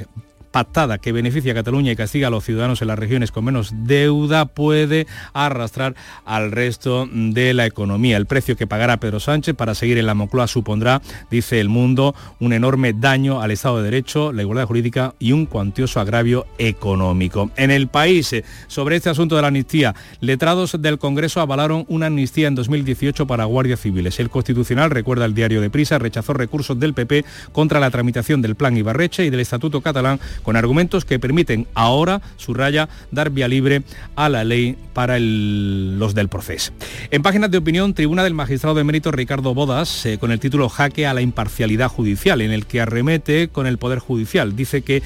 [0.52, 3.74] pactada que beneficia a Cataluña y castiga a los ciudadanos en las regiones con menos
[3.84, 8.18] deuda puede arrastrar al resto de la economía.
[8.18, 12.16] El precio que pagará Pedro Sánchez para seguir en la Moncloa supondrá, dice el mundo,
[12.40, 17.52] un enorme daño al Estado de Derecho, la igualdad jurídica y un cuantioso agravio económico.
[17.56, 22.08] En el país, eh, sobre este asunto de la amnistía, letrados del Congreso avalaron una
[22.08, 24.20] amnistía en 2018 para guardias civiles.
[24.20, 28.56] El Constitucional, recuerda el diario de Prisa, rechazó recursos del PP contra la tramitación del
[28.56, 33.84] Plan Ibarreche y del Estatuto catalán con argumentos que permiten ahora, subraya, dar vía libre
[34.15, 36.73] a la ley para los del proceso.
[37.12, 40.69] En páginas de opinión, tribuna del magistrado de mérito Ricardo Bodas, eh, con el título
[40.69, 44.56] Jaque a la imparcialidad judicial, en el que arremete con el Poder Judicial.
[44.56, 45.01] Dice que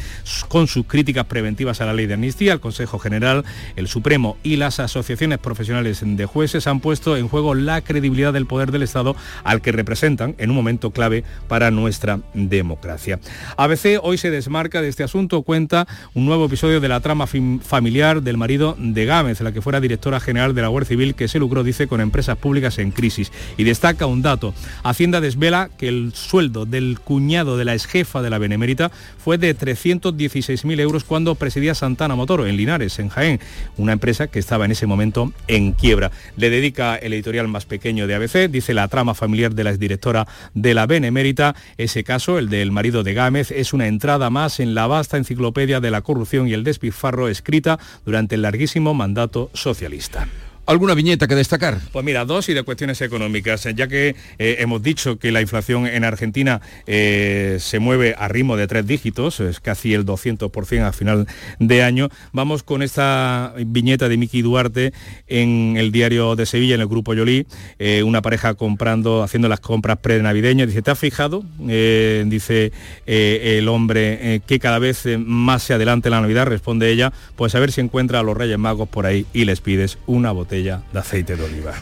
[0.47, 3.43] con sus críticas preventivas a la ley de amnistía, el Consejo General,
[3.75, 8.45] el Supremo y las asociaciones profesionales de jueces han puesto en juego la credibilidad del
[8.45, 13.19] poder del Estado al que representan en un momento clave para nuestra democracia.
[13.57, 18.21] ABC hoy se desmarca de este asunto cuenta un nuevo episodio de la trama familiar
[18.21, 21.39] del marido de Gámez, la que fuera directora general de la Guardia Civil, que se
[21.39, 23.31] lucró, dice, con empresas públicas en crisis.
[23.57, 24.53] Y destaca un dato.
[24.83, 29.57] Hacienda desvela que el sueldo del cuñado de la exjefa de la Benemérita fue de
[29.57, 33.39] 316.000 euros cuando presidía Santana Motor en Linares, en Jaén,
[33.77, 36.11] una empresa que estaba en ese momento en quiebra.
[36.37, 40.27] Le dedica el editorial más pequeño de ABC, dice la trama familiar de la exdirectora
[40.53, 41.55] de la Benemérita.
[41.77, 45.79] Ese caso, el del marido de Gámez, es una entrada más en la vasta enciclopedia
[45.79, 50.27] de la corrupción y el despilfarro escrita durante el larguísimo mandato socialista.
[50.67, 51.77] ¿Alguna viñeta que destacar?
[51.91, 55.85] Pues mira, dos y de cuestiones económicas, ya que eh, hemos dicho que la inflación
[55.85, 60.91] en Argentina eh, se mueve a ritmo de tres dígitos, es casi el 200% a
[60.91, 61.27] final
[61.59, 64.91] de año, vamos con esta viñeta de Miki Duarte
[65.27, 67.45] en el diario de Sevilla, en el grupo Yolí,
[67.77, 71.43] eh, una pareja comprando, haciendo las compras pre-navideñas, dice, ¿te has fijado?
[71.59, 72.71] dice
[73.05, 77.71] el hombre que cada vez más se adelante la Navidad, responde ella, pues a ver
[77.71, 81.35] si encuentra a los Reyes Magos por ahí y les pides una botella de aceite
[81.35, 81.73] de oliva.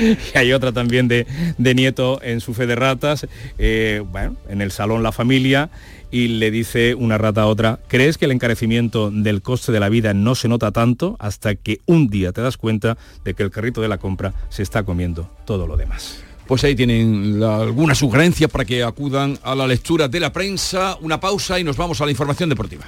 [0.34, 1.26] y hay otra también de,
[1.58, 3.26] nieto en su fe de ratas,
[3.58, 5.70] eh, bueno, en el salón la familia,
[6.10, 9.88] y le dice una rata a otra, ¿crees que el encarecimiento del coste de la
[9.88, 13.50] vida no se nota tanto hasta que un día te das cuenta de que el
[13.50, 16.22] carrito de la compra se está comiendo todo lo demás?
[16.46, 21.18] Pues ahí tienen alguna sugerencia para que acudan a la lectura de la prensa, una
[21.18, 22.84] pausa y nos vamos a la información deportiva.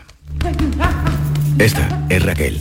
[1.58, 2.61] Esta es Raquel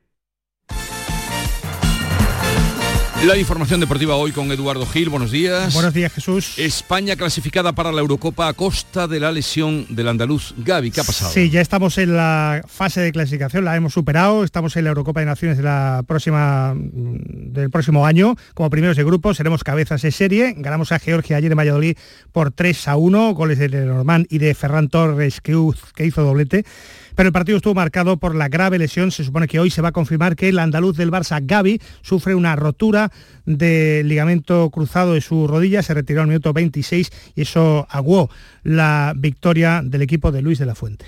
[3.25, 5.75] La información deportiva hoy con Eduardo Gil, buenos días.
[5.75, 6.57] Buenos días Jesús.
[6.57, 11.03] España clasificada para la Eurocopa a costa de la lesión del andaluz Gaby, ¿qué ha
[11.03, 11.31] pasado?
[11.31, 15.19] Sí, ya estamos en la fase de clasificación, la hemos superado, estamos en la Eurocopa
[15.19, 20.01] de Naciones de la próxima, mm, del próximo año, como primeros de grupo, seremos cabezas
[20.01, 21.97] de serie, ganamos a Georgia ayer en Valladolid
[22.31, 26.65] por 3 a 1, goles de Lenormand y de Ferran Torres que hizo doblete.
[27.15, 29.11] Pero el partido estuvo marcado por la grave lesión.
[29.11, 32.35] Se supone que hoy se va a confirmar que el andaluz del Barça, Gaby, sufre
[32.35, 33.11] una rotura
[33.45, 35.83] de ligamento cruzado de su rodilla.
[35.83, 38.29] Se retiró al minuto 26 y eso aguó
[38.63, 41.05] la victoria del equipo de Luis de la Fuente.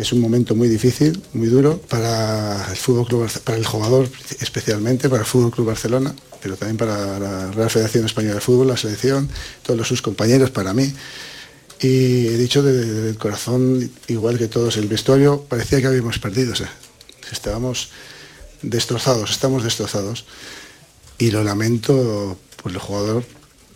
[0.00, 4.08] Es un momento muy difícil, muy duro para el fútbol club, para el jugador
[4.40, 8.68] especialmente, para el Fútbol Club Barcelona, pero también para la Real Federación Española de Fútbol,
[8.68, 9.28] la selección,
[9.62, 10.90] todos sus compañeros, para mí.
[11.80, 16.52] Y he dicho desde el corazón, igual que todos, el vestuario parecía que habíamos perdido.
[16.52, 17.90] O estábamos
[18.62, 20.26] destrozados, estamos destrozados.
[21.18, 23.24] Y lo lamento por el jugador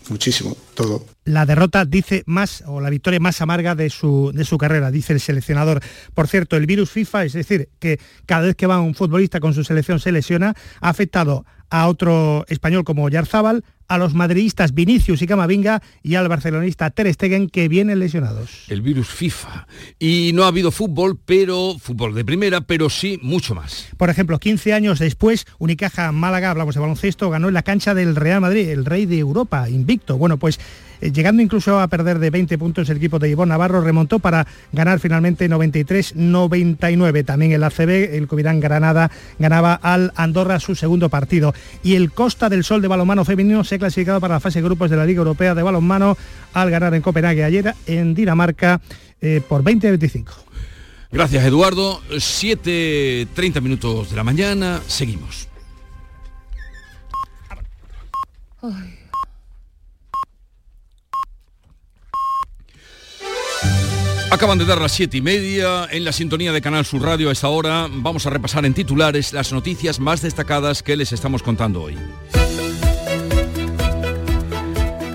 [0.09, 1.05] muchísimo, todo.
[1.25, 5.13] La derrota dice más, o la victoria más amarga de su, de su carrera, dice
[5.13, 5.81] el seleccionador.
[6.13, 9.53] Por cierto, el virus FIFA, es decir, que cada vez que va un futbolista con
[9.53, 15.21] su selección se lesiona, ha afectado a otro español como Yarzábal, a los madridistas Vinicius
[15.21, 18.65] y Camavinga y al barcelonista Ter Stegen que vienen lesionados.
[18.67, 19.67] El virus FIFA.
[19.99, 23.87] Y no ha habido fútbol, pero fútbol de primera, pero sí mucho más.
[23.97, 28.15] Por ejemplo, 15 años después, Unicaja Málaga, hablamos de baloncesto, ganó en la cancha del
[28.15, 30.17] Real Madrid, el rey de Europa, invicto.
[30.17, 30.59] Bueno, pues
[31.01, 34.47] eh, llegando incluso a perder de 20 puntos el equipo de Ivón Navarro, remontó para
[34.71, 37.25] ganar finalmente 93-99.
[37.25, 41.53] También el ACB, el Covirán Granada, ganaba al Andorra su segundo partido.
[41.83, 44.65] Y el Costa del Sol de balonmano femenino se ha clasificado para la fase de
[44.65, 46.17] grupos de la Liga Europea de balonmano
[46.53, 48.81] al ganar en Copenhague ayer en Dinamarca
[49.21, 50.25] eh, por 20-25.
[51.11, 52.01] Gracias Eduardo.
[52.09, 54.81] 7.30 minutos de la mañana.
[54.87, 55.47] Seguimos.
[64.35, 67.31] Acaban de dar las siete y media en la sintonía de Canal Sur Radio a
[67.31, 67.87] esta hora.
[67.89, 71.95] Vamos a repasar en titulares las noticias más destacadas que les estamos contando hoy.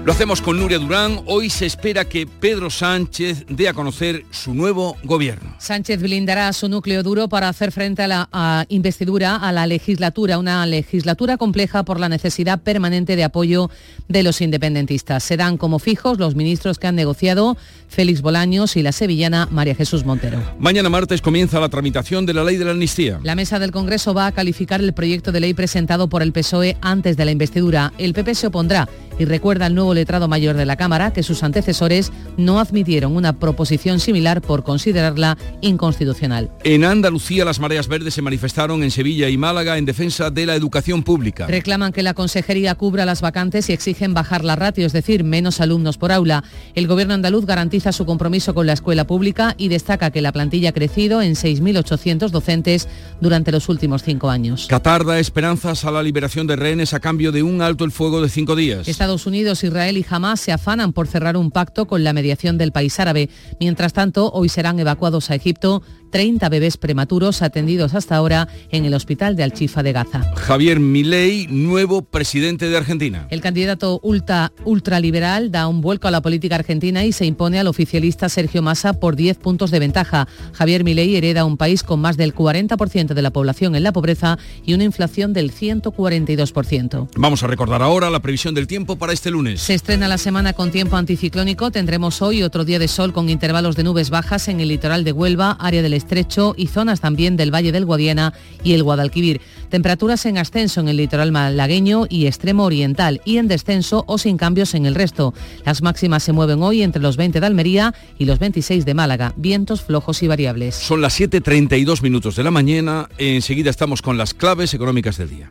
[0.02, 1.20] Lo hacemos con Nuria Durán.
[1.26, 5.54] Hoy se espera que Pedro Sánchez dé a conocer su nuevo gobierno.
[5.58, 10.38] Sánchez blindará su núcleo duro para hacer frente a la a investidura, a la legislatura,
[10.38, 13.70] una legislatura compleja por la necesidad permanente de apoyo
[14.08, 15.22] de los independentistas.
[15.22, 17.58] Serán como fijos los ministros que han negociado
[17.88, 20.40] Félix Bolaños y la sevillana María Jesús Montero.
[20.58, 23.20] Mañana martes comienza la tramitación de la ley de la amnistía.
[23.22, 26.78] La mesa del Congreso va a calificar el proyecto de ley presentado por el PSOE
[26.80, 27.92] antes de la investidura.
[27.98, 31.42] El PP se opondrá y recuerda al nuevo letrado mayor de la Cámara que sus
[31.42, 36.50] antecesores no admitieron una proposición similar por considerarla inconstitucional.
[36.64, 40.54] En Andalucía las mareas verdes se manifestaron en Sevilla y Málaga en defensa de la
[40.54, 41.46] educación pública.
[41.46, 45.60] Reclaman que la consejería cubra las vacantes y exigen bajar la ratio, es decir, menos
[45.60, 46.44] alumnos por aula.
[46.74, 50.70] El gobierno andaluz garantiza su compromiso con la escuela pública y destaca que la plantilla
[50.70, 52.88] ha crecido en 6.800 docentes
[53.20, 54.66] durante los últimos cinco años.
[54.68, 58.20] Qatar da esperanzas a la liberación de rehenes a cambio de un alto el fuego
[58.22, 58.88] de cinco días.
[58.88, 62.70] Estados Unidos, Israel y Hamas se afanan por cerrar un pacto con la mediación del
[62.70, 63.30] país árabe.
[63.60, 68.94] Mientras tanto, hoy serán evacuados a Egipto 30 bebés prematuros atendidos hasta ahora en el
[68.94, 70.22] hospital de Alchifa de Gaza.
[70.36, 73.26] Javier Milei, nuevo presidente de Argentina.
[73.30, 77.66] El candidato ultra, ultraliberal da un vuelco a la política argentina y se impone al
[77.66, 80.28] oficialista Sergio Massa por 10 puntos de ventaja.
[80.52, 84.38] Javier Milei hereda un país con más del 40% de la población en la pobreza
[84.64, 87.08] y una inflación del 142%.
[87.16, 89.60] Vamos a recordar ahora la previsión del tiempo para este lunes.
[89.60, 91.70] Se estrena la semana con tiempo anticiclónico.
[91.70, 95.12] Tendremos hoy otro día de sol con intervalos de nubes bajas en el litoral de
[95.12, 98.32] Huelva, área del estrecho y zonas también del Valle del Guadiana
[98.64, 99.40] y el Guadalquivir.
[99.68, 104.36] Temperaturas en ascenso en el litoral malagueño y extremo oriental y en descenso o sin
[104.36, 105.32] cambios en el resto.
[105.64, 109.32] Las máximas se mueven hoy entre los 20 de Almería y los 26 de Málaga.
[109.36, 110.74] Vientos flojos y variables.
[110.74, 113.08] Son las 7.32 minutos de la mañana.
[113.18, 115.50] Enseguida estamos con las claves económicas del día.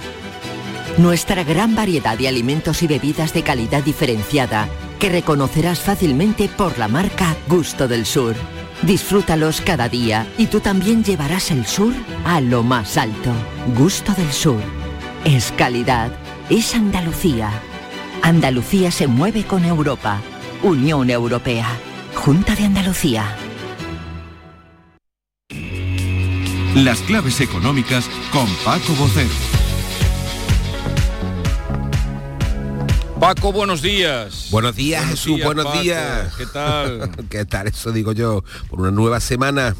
[1.01, 6.87] Nuestra gran variedad de alimentos y bebidas de calidad diferenciada que reconocerás fácilmente por la
[6.87, 8.35] marca Gusto del Sur.
[8.83, 11.91] Disfrútalos cada día y tú también llevarás el sur
[12.23, 13.33] a lo más alto.
[13.75, 14.61] Gusto del Sur.
[15.25, 16.11] Es calidad.
[16.51, 17.49] Es Andalucía.
[18.21, 20.21] Andalucía se mueve con Europa.
[20.61, 21.67] Unión Europea.
[22.13, 23.25] Junta de Andalucía.
[26.75, 29.50] Las claves económicas con Paco Bocero.
[33.21, 34.47] Paco, buenos días.
[34.49, 35.79] Buenos días, Buenos Jesús, días, buenos Paco.
[35.79, 36.33] días.
[36.37, 37.11] ¿Qué tal?
[37.29, 37.67] ¿Qué tal?
[37.67, 39.75] Eso digo yo, por una nueva semana.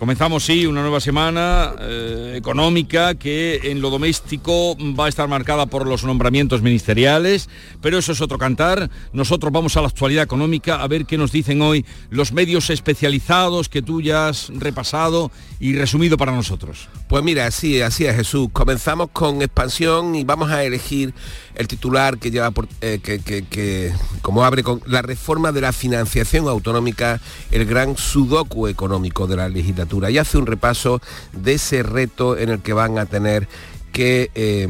[0.00, 5.66] Comenzamos, sí, una nueva semana eh, económica que en lo doméstico va a estar marcada
[5.66, 7.50] por los nombramientos ministeriales,
[7.82, 8.88] pero eso es otro cantar.
[9.12, 13.68] Nosotros vamos a la actualidad económica a ver qué nos dicen hoy los medios especializados
[13.68, 16.88] que tú ya has repasado y resumido para nosotros.
[17.06, 18.48] Pues mira, sí, así es Jesús.
[18.54, 21.12] Comenzamos con expansión y vamos a elegir
[21.56, 25.60] el titular que lleva por, eh, que, que- que, como abre con la reforma de
[25.60, 31.00] la financiación autonómica, el gran sudoku económico de la legislatura y hace un repaso
[31.32, 33.48] de ese reto en el que van a tener
[33.92, 34.68] que eh,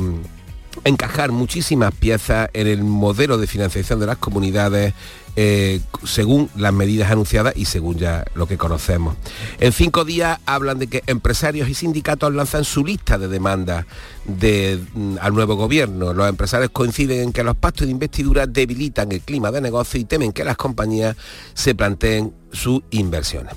[0.84, 4.94] encajar muchísimas piezas en el modelo de financiación de las comunidades
[5.36, 9.16] eh, según las medidas anunciadas y según ya lo que conocemos.
[9.60, 13.86] En cinco días hablan de que empresarios y sindicatos lanzan su lista de demandas
[14.24, 16.12] de, mm, al nuevo gobierno.
[16.12, 20.04] Los empresarios coinciden en que los pactos de investidura debilitan el clima de negocio y
[20.04, 21.16] temen que las compañías
[21.54, 23.54] se planteen sus inversiones.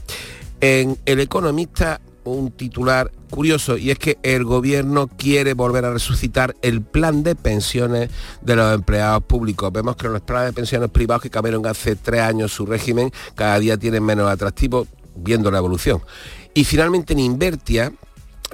[0.65, 6.55] En El Economista un titular curioso y es que el gobierno quiere volver a resucitar
[6.61, 8.09] el plan de pensiones
[8.39, 9.73] de los empleados públicos.
[9.73, 13.59] Vemos que los planes de pensiones privados que cambiaron hace tres años su régimen cada
[13.59, 14.87] día tienen menos atractivo
[15.17, 16.01] viendo la evolución.
[16.53, 17.91] Y finalmente en Invertia,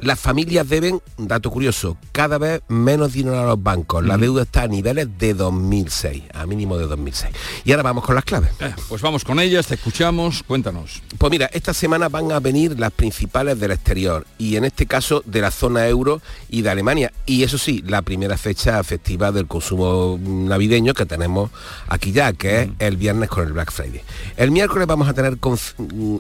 [0.02, 4.06] las familias deben, dato curioso, cada vez menos dinero a los bancos.
[4.06, 7.34] La deuda está a niveles de 2006, a mínimo de 2006.
[7.66, 8.52] Y ahora vamos con las claves.
[8.60, 11.02] Eh, pues vamos con ellas, te escuchamos, cuéntanos.
[11.18, 15.22] Pues mira, esta semana van a venir las principales del exterior y en este caso
[15.26, 17.12] de la zona euro y de Alemania.
[17.26, 21.52] Y eso sí, la primera fecha efectiva del consumo navideño que tenemos
[21.88, 24.02] aquí ya, que es el viernes con el Black Friday.
[24.38, 25.38] El miércoles vamos a tener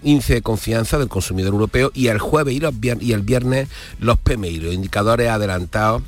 [0.04, 2.62] índice de confianza del consumidor europeo y el jueves y,
[3.06, 3.69] y el viernes
[4.00, 6.04] los PMI, los indicadores adelantados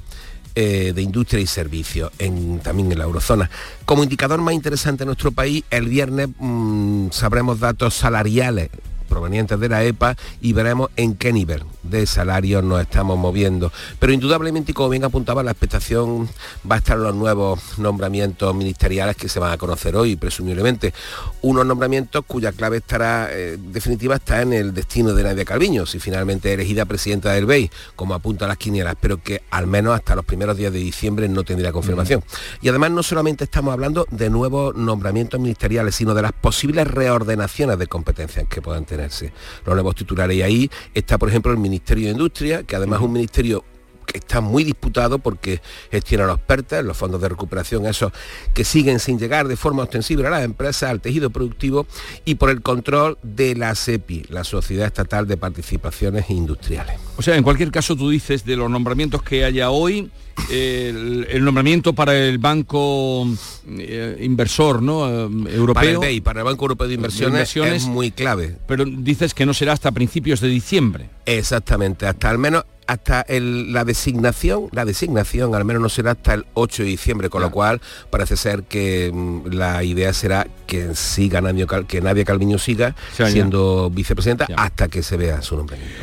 [0.53, 3.49] eh, de industria y servicios, en, también en la eurozona.
[3.85, 8.69] Como indicador más interesante en nuestro país, el viernes mm, sabremos datos salariales
[9.07, 13.71] provenientes de la EPA y veremos en qué nivel de salarios nos estamos moviendo.
[13.99, 16.27] Pero indudablemente, como bien apuntaba, la expectación
[16.69, 20.93] va a estar en los nuevos nombramientos ministeriales que se van a conocer hoy, presumiblemente.
[21.41, 25.99] Unos nombramientos cuya clave estará, eh, definitiva, está en el destino de Nadia Calviño, si
[25.99, 30.25] finalmente elegida presidenta del BEI, como apuntan las quinielas, pero que al menos hasta los
[30.25, 32.23] primeros días de diciembre no tendría confirmación.
[32.61, 37.77] Y además no solamente estamos hablando de nuevos nombramientos ministeriales, sino de las posibles reordenaciones
[37.77, 39.33] de competencias que puedan tenerse.
[39.65, 43.05] Los nuevos titulares y ahí está, por ejemplo, el Ministerio de Industria, que además es
[43.05, 43.63] un ministerio
[44.11, 48.11] que está muy disputado porque gestiona los PERTES, los fondos de recuperación, esos
[48.53, 51.85] que siguen sin llegar de forma ostensible a las empresas, al tejido productivo
[52.25, 56.99] y por el control de la SEPI, la Sociedad Estatal de Participaciones Industriales.
[57.17, 60.11] O sea, en cualquier caso tú dices de los nombramientos que haya hoy,
[60.49, 63.27] el, nombramiento para el banco
[63.67, 65.07] eh, inversor ¿no?
[65.07, 65.73] Eh, europeo.
[65.73, 68.57] Para el BEI, para el Banco Europeo de Inversiones, es muy clave.
[68.67, 71.09] Pero dices que no será hasta principios de diciembre.
[71.25, 76.45] Exactamente, hasta al menos hasta la designación, la designación al menos no será hasta el
[76.53, 81.41] 8 de diciembre, con lo cual parece ser que mm, la idea será que siga
[81.87, 86.01] que Nadia Calviño siga siendo vicepresidenta hasta que se vea su nombramiento.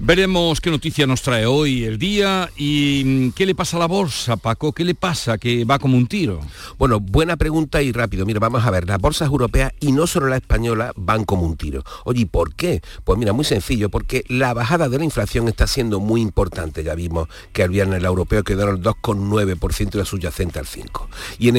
[0.00, 3.86] Veremos qué noticia nos trae hoy el día y mm, qué le pasa a la
[3.86, 6.38] bolsa, Paco, qué le pasa, que va como un tiro.
[6.78, 8.24] Bueno, buena pregunta y rápido.
[8.24, 11.56] Mira, vamos a ver, las bolsas europeas y no solo la española van como un
[11.56, 11.82] tiro.
[12.04, 12.80] Oye, ¿y por qué?
[13.02, 16.84] Pues mira, muy sencillo, porque la bajada de la inflación está siendo muy importante.
[16.84, 21.08] Ya vimos que el viernes la europeo quedó el 2,9% y la subyacente al 5%.
[21.40, 21.56] Y en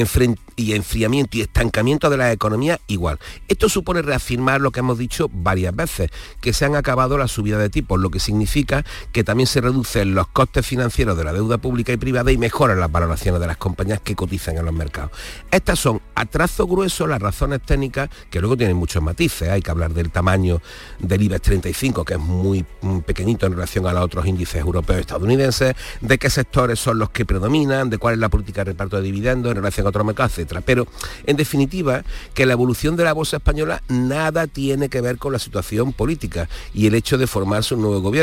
[0.76, 3.18] enfriamiento y estancamiento de la economía igual.
[3.48, 6.10] Esto supone reafirmar lo que hemos dicho varias veces,
[6.40, 10.14] que se han acabado las subidas de tipos, lo que significa que también se reducen
[10.14, 13.56] los costes financieros de la deuda pública y privada y mejoran las valoraciones de las
[13.56, 15.10] compañías que cotizan en los mercados.
[15.50, 19.48] Estas son a trazo grueso las razones técnicas que luego tienen muchos matices.
[19.48, 20.62] Hay que hablar del tamaño
[21.00, 22.64] del IBEX 35, que es muy
[23.04, 27.10] pequeñito en relación a los otros índices europeos y estadounidenses, de qué sectores son los
[27.10, 30.06] que predominan, de cuál es la política de reparto de dividendos en relación a otros
[30.06, 30.60] mercados, etcétera.
[30.60, 30.86] Pero,
[31.26, 35.40] en definitiva, que la evolución de la bolsa española nada tiene que ver con la
[35.40, 38.19] situación política y el hecho de formarse un nuevo gobierno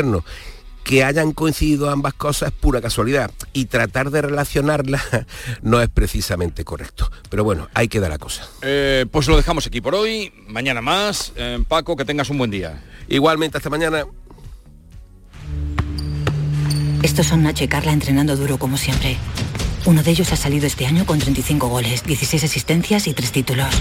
[0.88, 5.02] que hayan coincidido ambas cosas es pura casualidad y tratar de relacionarlas
[5.62, 7.12] no es precisamente correcto.
[7.28, 8.48] Pero bueno, hay que dar la cosa.
[8.62, 10.32] Eh, pues lo dejamos aquí por hoy.
[10.46, 11.34] Mañana más.
[11.36, 12.82] Eh, Paco, que tengas un buen día.
[13.06, 14.06] Igualmente, hasta mañana.
[17.02, 19.18] Estos son Nacho y Carla entrenando duro como siempre.
[19.84, 23.74] Uno de ellos ha salido este año con 35 goles, 16 asistencias y 3 títulos.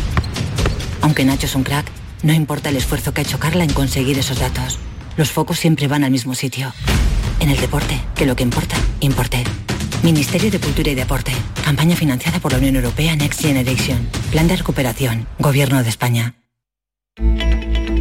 [0.99, 1.85] Aunque Nacho es un crack,
[2.23, 4.77] no importa el esfuerzo que ha hecho Carla en conseguir esos datos
[5.17, 6.71] los focos siempre van al mismo sitio.
[7.39, 9.43] En el deporte, que lo que importa, importe.
[10.03, 11.31] Ministerio de Cultura y Deporte.
[11.63, 14.07] Campaña financiada por la Unión Europea Next Generation.
[14.31, 15.27] Plan de recuperación.
[15.39, 16.35] Gobierno de España.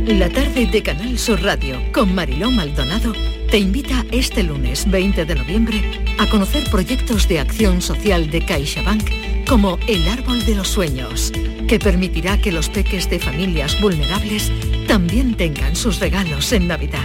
[0.06, 3.12] La tarde de Canal Sur Radio con Mariló Maldonado
[3.50, 5.82] te invita este lunes 20 de noviembre
[6.18, 11.32] a conocer proyectos de acción social de CaixaBank como El Árbol de los Sueños,
[11.66, 14.52] que permitirá que los peques de familias vulnerables
[14.86, 17.04] también tengan sus regalos en Navidad.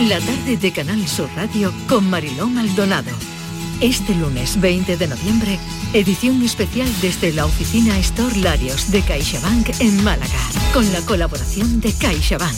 [0.00, 3.10] La tarde de Canal Sur Radio con Mariló Maldonado.
[3.80, 5.58] Este lunes 20 de noviembre,
[5.92, 10.40] edición especial desde la oficina Store Larios de CaixaBank en Málaga,
[10.72, 12.54] con la colaboración de CaixaBank.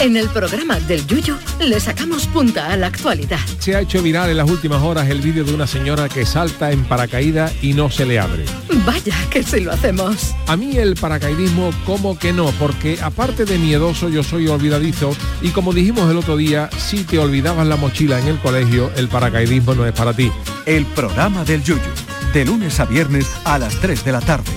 [0.00, 3.38] En el programa del Yuyo le sacamos punta a la actualidad.
[3.58, 6.72] Se ha hecho viral en las últimas horas el vídeo de una señora que salta
[6.72, 8.44] en paracaídas y no se le abre.
[8.84, 10.34] Vaya que si lo hacemos.
[10.46, 15.50] A mí el paracaidismo como que no, porque aparte de miedoso yo soy olvidadizo y
[15.50, 19.74] como dijimos el otro día, si te olvidabas la mochila en el colegio, el paracaidismo
[19.74, 20.30] no es para ti.
[20.66, 21.82] El programa del Yuyo,
[22.32, 24.52] de lunes a viernes a las 3 de la tarde.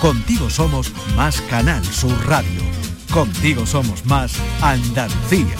[0.00, 2.71] Contigo somos más Canal Sur Radio.
[3.12, 5.54] Contigo somos más Andalucía.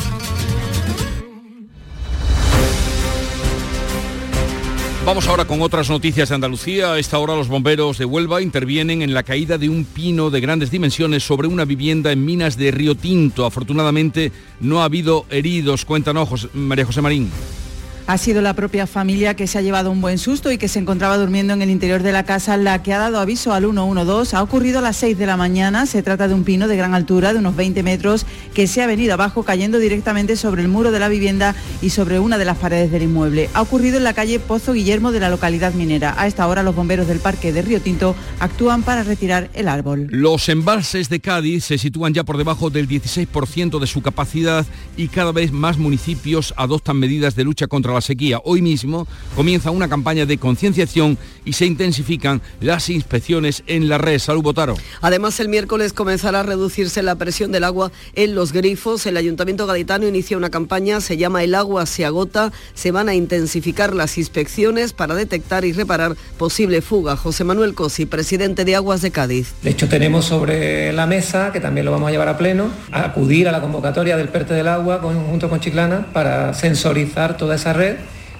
[5.04, 6.96] Vamos ahora con otras noticias de Andalucía.
[6.96, 10.70] Esta hora los bomberos de Huelva intervienen en la caída de un pino de grandes
[10.70, 13.44] dimensiones sobre una vivienda en Minas de Río Tinto.
[13.44, 15.84] Afortunadamente no ha habido heridos.
[15.84, 17.30] Cuéntanos, María José Marín.
[18.12, 20.78] Ha sido la propia familia que se ha llevado un buen susto y que se
[20.78, 24.36] encontraba durmiendo en el interior de la casa la que ha dado aviso al 112.
[24.36, 25.86] Ha ocurrido a las 6 de la mañana.
[25.86, 28.86] Se trata de un pino de gran altura, de unos 20 metros, que se ha
[28.86, 32.58] venido abajo cayendo directamente sobre el muro de la vivienda y sobre una de las
[32.58, 33.48] paredes del inmueble.
[33.54, 36.14] Ha ocurrido en la calle Pozo Guillermo de la localidad minera.
[36.18, 40.08] A esta hora los bomberos del parque de Río Tinto actúan para retirar el árbol.
[40.10, 44.66] Los embalses de Cádiz se sitúan ya por debajo del 16% de su capacidad
[44.98, 48.40] y cada vez más municipios adoptan medidas de lucha contra la sequía.
[48.44, 54.18] Hoy mismo comienza una campaña de concienciación y se intensifican las inspecciones en la red.
[54.18, 54.76] Salud Botaro.
[55.00, 59.06] Además, el miércoles comenzará a reducirse la presión del agua en los grifos.
[59.06, 62.52] El Ayuntamiento Gaditano inicia una campaña, se llama El agua se agota.
[62.74, 67.16] Se van a intensificar las inspecciones para detectar y reparar posible fuga.
[67.16, 69.54] José Manuel Cosi, presidente de Aguas de Cádiz.
[69.62, 73.04] De hecho, tenemos sobre la mesa, que también lo vamos a llevar a pleno, a
[73.04, 77.72] acudir a la convocatoria del PERTE del agua junto con Chiclana para sensorizar toda esa
[77.72, 77.81] red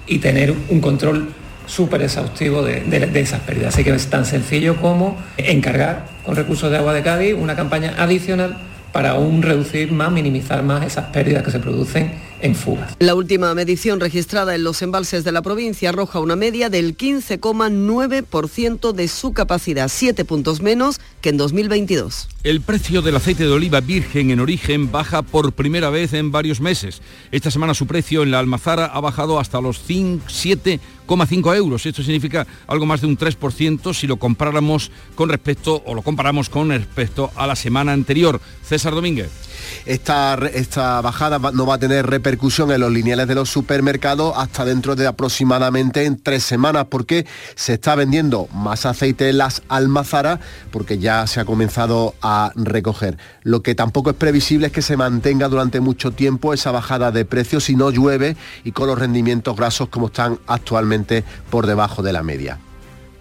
[0.07, 1.33] y tener un control
[1.65, 3.73] súper exhaustivo de, de, esas pérdidas.
[3.73, 7.95] Así que es tan sencillo como encargar con recursos de agua de Cádiz una campaña
[7.97, 8.57] adicional
[8.93, 12.13] para aún reducir más, minimizar más esas pérdidas que se producen
[12.43, 12.95] en fugas.
[12.99, 18.91] La última medición registrada en los embalses de la provincia arroja una media del 15,9%
[18.91, 22.27] de su capacidad, 7 puntos menos que en 2022.
[22.43, 26.61] El precio del aceite de oliva virgen en origen baja por primera vez en varios
[26.61, 27.01] meses.
[27.31, 29.79] Esta semana su precio en la almazara ha bajado hasta los
[31.07, 31.85] 7,5 euros.
[31.85, 36.49] Esto significa algo más de un 3% si lo compráramos con respecto o lo comparamos
[36.49, 38.39] con respecto a la semana anterior.
[38.63, 39.31] César Domínguez.
[39.85, 44.65] Esta, esta bajada no va a tener repercusión en los lineales de los supermercados hasta
[44.65, 50.39] dentro de aproximadamente en tres semanas porque se está vendiendo más aceite en las almazaras
[50.71, 53.17] porque ya se ha comenzado a recoger.
[53.43, 57.25] Lo que tampoco es previsible es que se mantenga durante mucho tiempo esa bajada de
[57.25, 62.13] precios si no llueve y con los rendimientos grasos como están actualmente por debajo de
[62.13, 62.59] la media.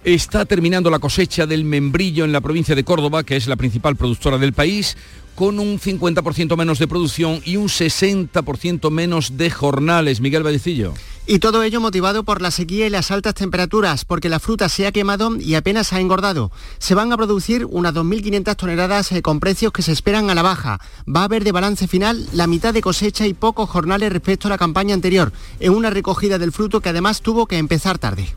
[0.05, 3.95] Está terminando la cosecha del membrillo en la provincia de Córdoba, que es la principal
[3.95, 4.97] productora del país
[5.35, 10.21] con un 50% menos de producción y un 60% menos de jornales.
[10.21, 10.95] Miguel Vallecillo.
[11.25, 14.89] Y todo ello motivado por la sequía y las altas temperaturas, porque la fruta se
[14.89, 16.51] ha quemado y apenas ha engordado.
[16.79, 20.43] Se van a producir unas 2.500 toneladas eh, con precios que se esperan a la
[20.43, 20.81] baja.
[21.09, 24.51] Va a haber de balance final la mitad de cosecha y pocos jornales respecto a
[24.51, 28.35] la campaña anterior, en una recogida del fruto que además tuvo que empezar tarde.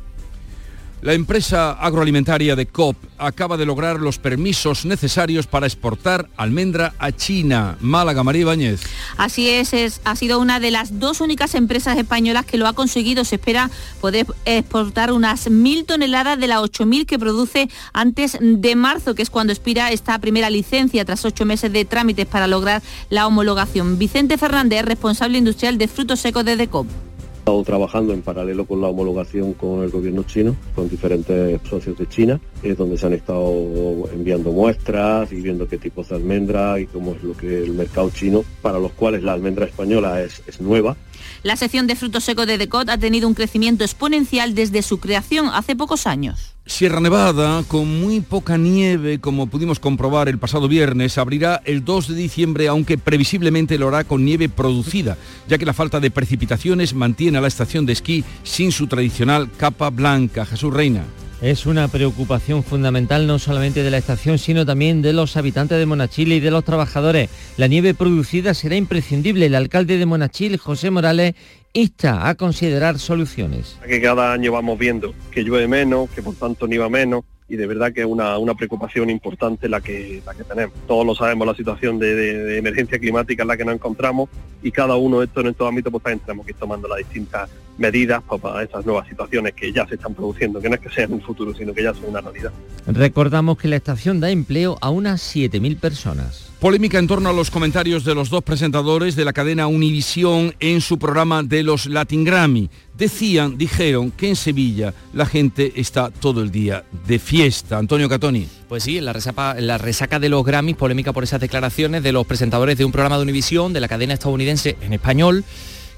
[1.02, 7.12] La empresa agroalimentaria de COP acaba de lograr los permisos necesarios para exportar almendra a
[7.12, 7.78] China.
[7.80, 8.82] Málaga, María Ibáñez.
[9.18, 13.24] Así es, ha sido una de las dos únicas empresas españolas que lo ha conseguido.
[13.24, 13.70] Se espera
[14.02, 19.30] poder exportar unas mil toneladas de las 8.000 que produce antes de marzo, que es
[19.30, 24.00] cuando expira esta primera licencia tras ocho meses de trámites para lograr la homologación.
[24.00, 26.88] Vicente Fernández, responsable industrial de frutos secos de DECOP
[27.46, 32.08] estado trabajando en paralelo con la homologación con el gobierno chino, con diferentes socios de
[32.08, 32.42] China,
[32.72, 37.14] es donde se han estado enviando muestras y viendo qué tipos de almendra y cómo
[37.14, 40.96] es lo que el mercado chino, para los cuales la almendra española es, es nueva.
[41.44, 45.50] La sección de frutos secos de Decot ha tenido un crecimiento exponencial desde su creación
[45.54, 46.56] hace pocos años.
[46.68, 52.08] Sierra Nevada, con muy poca nieve, como pudimos comprobar el pasado viernes, abrirá el 2
[52.08, 56.96] de diciembre, aunque previsiblemente lo hará con nieve producida, ya que la falta de precipitaciones
[56.96, 60.48] mantiene a la estación de esquí sin su tradicional capa blanca.
[60.48, 61.04] Jesús Reina.
[61.46, 65.86] Es una preocupación fundamental no solamente de la estación, sino también de los habitantes de
[65.86, 67.30] Monachile y de los trabajadores.
[67.56, 69.46] La nieve producida será imprescindible.
[69.46, 71.36] El alcalde de Monachil, José Morales,
[71.72, 73.78] insta a considerar soluciones.
[73.88, 77.68] Que cada año vamos viendo que llueve menos, que por tanto nieva menos y de
[77.68, 80.74] verdad que es una, preocupación importante la que, que tenemos.
[80.88, 84.30] Todos lo sabemos, la situación de, emergencia climática en la que nos encontramos
[84.64, 88.24] y cada uno de estos en estos ámbitos pues también que tomando las distintas medidas
[88.24, 91.22] para esas nuevas situaciones que ya se están produciendo, que no es que sean un
[91.22, 92.52] futuro, sino que ya son una realidad.
[92.88, 96.46] Recordamos que la estación da empleo a unas 7.000 personas.
[96.60, 100.82] Polémica en torno a los comentarios de los dos presentadores de la cadena Univisión en
[100.82, 102.70] su programa de los Latin Grammy.
[102.98, 107.78] Decían, dijeron que en Sevilla la gente está todo el día de fiesta.
[107.78, 108.48] Antonio Catoni.
[108.70, 112.14] Pues sí, en la, resaca, la resaca de los Grammys, polémica por esas declaraciones de
[112.14, 115.44] los presentadores de un programa de Univisión de la cadena estadounidense en español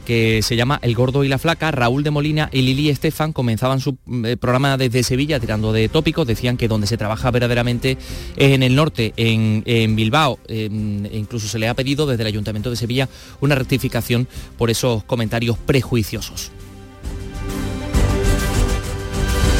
[0.07, 3.81] que se llama El Gordo y la Flaca, Raúl de Molina y Lili Estefan comenzaban
[3.81, 7.97] su eh, programa desde Sevilla tirando de tópicos, decían que donde se trabaja verdaderamente
[8.37, 10.69] es en el norte, en, Bilbao, e
[11.11, 13.09] incluso se le ha pedido desde el Ayuntamiento de Sevilla
[13.41, 16.51] una rectificación por esos comentarios prejuiciosos.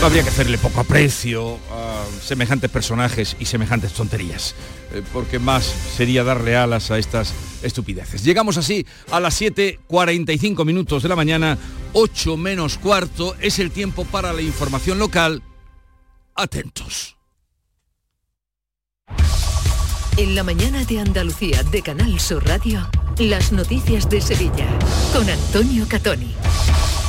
[0.04, 4.56] Habría que hacerle poco aprecio a semejantes personajes y semejantes tonterías,
[4.94, 8.24] eh, porque más sería darle alas a estas estupideces.
[8.24, 11.58] Llegamos así a las 7.45 minutos de la mañana,
[11.94, 15.42] 8 menos cuarto, es el tiempo para la información local.
[16.36, 17.18] Atentos.
[20.18, 22.88] En la mañana de Andalucía de Canal Sur Radio,
[23.18, 24.68] las noticias de Sevilla
[25.12, 26.34] con Antonio Catoni.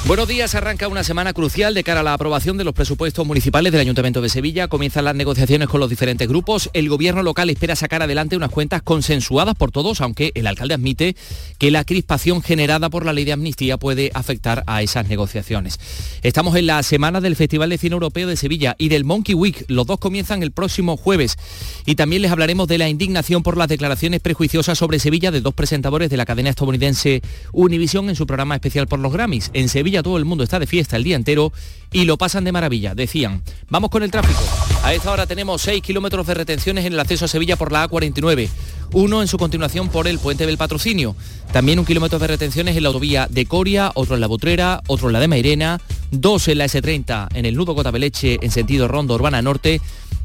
[0.06, 3.72] Buenos días, arranca una semana crucial de cara a la aprobación de los presupuestos municipales
[3.72, 4.66] del Ayuntamiento de Sevilla.
[4.66, 6.70] Comienzan las negociaciones con los diferentes grupos.
[6.72, 11.14] El gobierno local espera sacar adelante unas cuentas consensuadas por todos, aunque el alcalde admite
[11.58, 15.78] que la crispación generada por la ley de amnistía puede afectar a esas negociaciones.
[16.22, 19.66] Estamos en la semana del Festival de Cine Europeo de Sevilla y del Monkey Week.
[19.68, 21.36] Los dos comienzan el próximo jueves.
[21.84, 25.52] Y también les hablaremos de la indignación por las declaraciones prejuiciosas sobre Sevilla de dos
[25.52, 27.20] presentadores de la cadena estadounidense
[27.52, 29.50] Univision en su programa especial por los Grammys.
[29.52, 31.52] En Sevilla todo el mundo está de fiesta el día entero
[31.92, 32.94] y lo pasan de maravilla.
[32.94, 34.40] Decían, vamos con el tráfico.
[34.82, 37.88] A esta hora tenemos 6 kilómetros de retenciones en el acceso a Sevilla por la
[37.88, 38.48] A49,
[38.92, 41.16] uno en su continuación por el puente del patrocinio.
[41.52, 45.08] También un kilómetro de retenciones en la autovía de Coria, otro en la Butrera, otro
[45.08, 45.80] en la de Mairena,
[46.10, 49.80] dos en la S30 en el nudo Cotabeleche en sentido Rondo Urbana Norte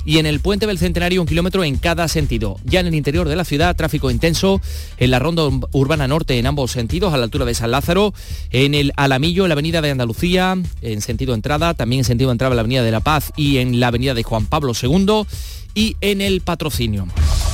[0.06, 2.58] y en el puente del Centenario un kilómetro en cada sentido.
[2.66, 4.62] Ya en el interior de la ciudad, tráfico intenso
[4.98, 8.14] en la ronda urbana norte en ambos sentidos, a la altura de San Lázaro,
[8.52, 12.54] en el Alamillo, en la avenida de Andalucía, en sentido entrada, también en sentido entrada
[12.54, 15.26] en la avenida de La Paz y en la avenida de Juan Pablo II
[15.74, 17.08] y en el patrocinio.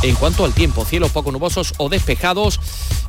[0.04, 2.60] En cuanto al tiempo, cielos poco nubosos o despejados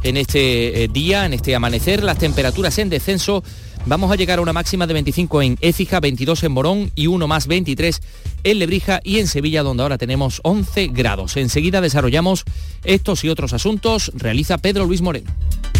[0.03, 3.43] en este eh, día, en este amanecer, las temperaturas en descenso
[3.87, 7.27] Vamos a llegar a una máxima de 25 en Écija, 22 en Morón y 1
[7.27, 8.03] más 23
[8.45, 11.37] en Lebrija y en Sevilla, donde ahora tenemos 11 grados.
[11.37, 12.45] Enseguida desarrollamos
[12.85, 14.13] estos y otros asuntos.
[14.15, 15.31] Realiza Pedro Luis Moreno.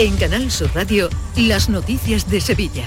[0.00, 2.86] En Canal Sur Radio, las noticias de Sevilla.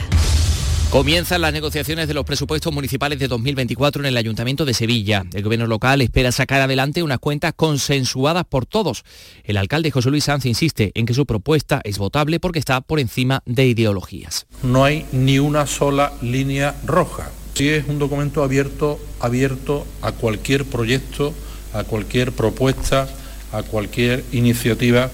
[0.90, 5.24] Comienzan las negociaciones de los presupuestos municipales de 2024 en el Ayuntamiento de Sevilla.
[5.32, 9.04] El gobierno local espera sacar adelante unas cuentas consensuadas por todos.
[9.44, 13.00] El alcalde José Luis Sanz insiste en que su propuesta es votable porque está por
[13.00, 14.48] encima de ideologías.
[14.64, 17.30] No hay ni una sola línea roja.
[17.54, 21.32] Sí es un documento abierto, abierto a cualquier proyecto,
[21.74, 23.08] a cualquier propuesta,
[23.52, 25.12] a cualquier iniciativa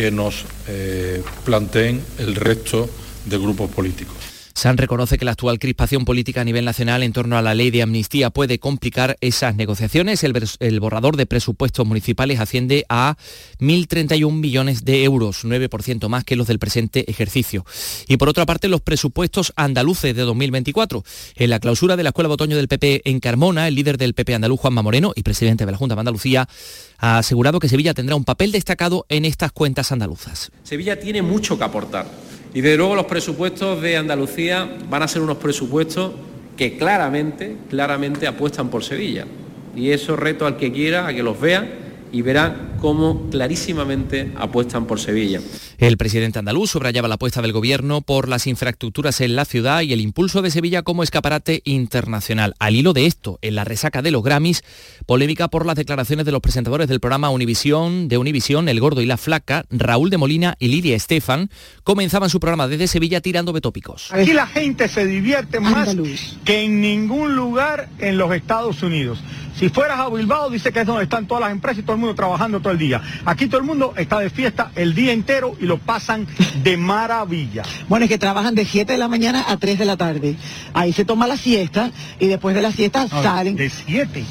[0.00, 2.88] que nos eh, planteen el resto
[3.26, 4.29] de grupos políticos.
[4.54, 7.70] San reconoce que la actual crispación política a nivel nacional en torno a la ley
[7.70, 10.24] de amnistía puede complicar esas negociaciones.
[10.24, 13.16] El, borrador de presupuestos municipales asciende a
[13.60, 17.64] 1.031 millones de euros, 9% más que los del presente ejercicio.
[18.08, 21.04] Y por otra parte, los presupuestos andaluces de 2024.
[21.36, 24.14] En la clausura de la Escuela de Otoño del PP en Carmona, el líder del
[24.14, 26.48] PP andaluz, Juanma Moreno, y presidente de la Junta de Andalucía,
[26.98, 30.50] ha asegurado que Sevilla tendrá un papel destacado en estas cuentas andaluzas.
[30.64, 32.06] Sevilla tiene mucho que aportar
[32.52, 36.12] y de luego los presupuestos de Andalucía van a ser unos presupuestos
[36.56, 39.26] que claramente, claramente apuestan por Sevilla.
[39.76, 44.86] Y eso reto al que quiera a que los vea y verá cómo clarísimamente apuestan
[44.86, 45.40] por Sevilla.
[45.78, 49.92] El presidente andaluz subrayaba la apuesta del gobierno por las infraestructuras en la ciudad y
[49.92, 52.54] el impulso de Sevilla como escaparate internacional.
[52.58, 54.62] Al hilo de esto, en la resaca de los Grammys,
[55.06, 59.06] polémica por las declaraciones de los presentadores del programa Univisión, de Univisión, El Gordo y
[59.06, 61.50] la Flaca, Raúl de Molina y Lidia Estefan,
[61.84, 64.12] comenzaban su programa desde Sevilla tirando betópicos.
[64.12, 65.96] Aquí la gente se divierte más
[66.44, 69.18] que en ningún lugar en los Estados Unidos.
[69.60, 72.00] Si fueras a Bilbao, dice que es donde están todas las empresas y todo el
[72.00, 73.02] mundo trabajando todo el día.
[73.26, 76.26] Aquí todo el mundo está de fiesta el día entero y lo pasan
[76.62, 77.62] de maravilla.
[77.86, 80.36] Bueno, es que trabajan de 7 de la mañana a 3 de la tarde.
[80.72, 83.54] Ahí se toma la siesta y después de la siesta salen.
[83.54, 84.24] De 7.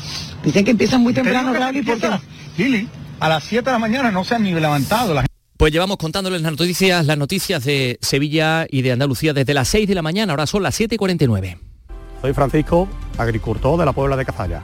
[0.44, 2.10] Dicen que empiezan muy Te temprano, Gaby, porque...
[2.58, 2.88] Lili,
[3.20, 5.14] a las 7 de la mañana no se han ni levantado.
[5.14, 5.28] La
[5.58, 9.88] Pues llevamos contándoles las noticias, las noticias de Sevilla y de Andalucía desde las 6
[9.88, 11.60] de la mañana, ahora son las 7 y 49.
[12.20, 14.64] Soy Francisco, agricultor de la Puebla de Cazalla.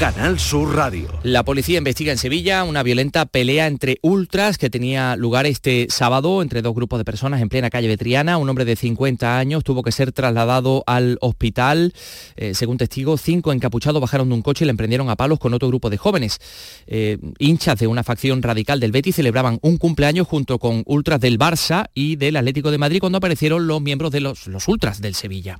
[0.00, 1.10] Canal Sur Radio.
[1.24, 6.40] La policía investiga en Sevilla una violenta pelea entre ultras que tenía lugar este sábado
[6.40, 8.38] entre dos grupos de personas en plena calle Betriana.
[8.38, 11.92] Un hombre de 50 años tuvo que ser trasladado al hospital.
[12.36, 15.52] Eh, según testigos, cinco encapuchados bajaron de un coche y le emprendieron a palos con
[15.52, 16.38] otro grupo de jóvenes.
[16.86, 21.38] Eh, hinchas de una facción radical del Betis celebraban un cumpleaños junto con ultras del
[21.38, 25.14] Barça y del Atlético de Madrid cuando aparecieron los miembros de los, los ultras del
[25.14, 25.58] Sevilla.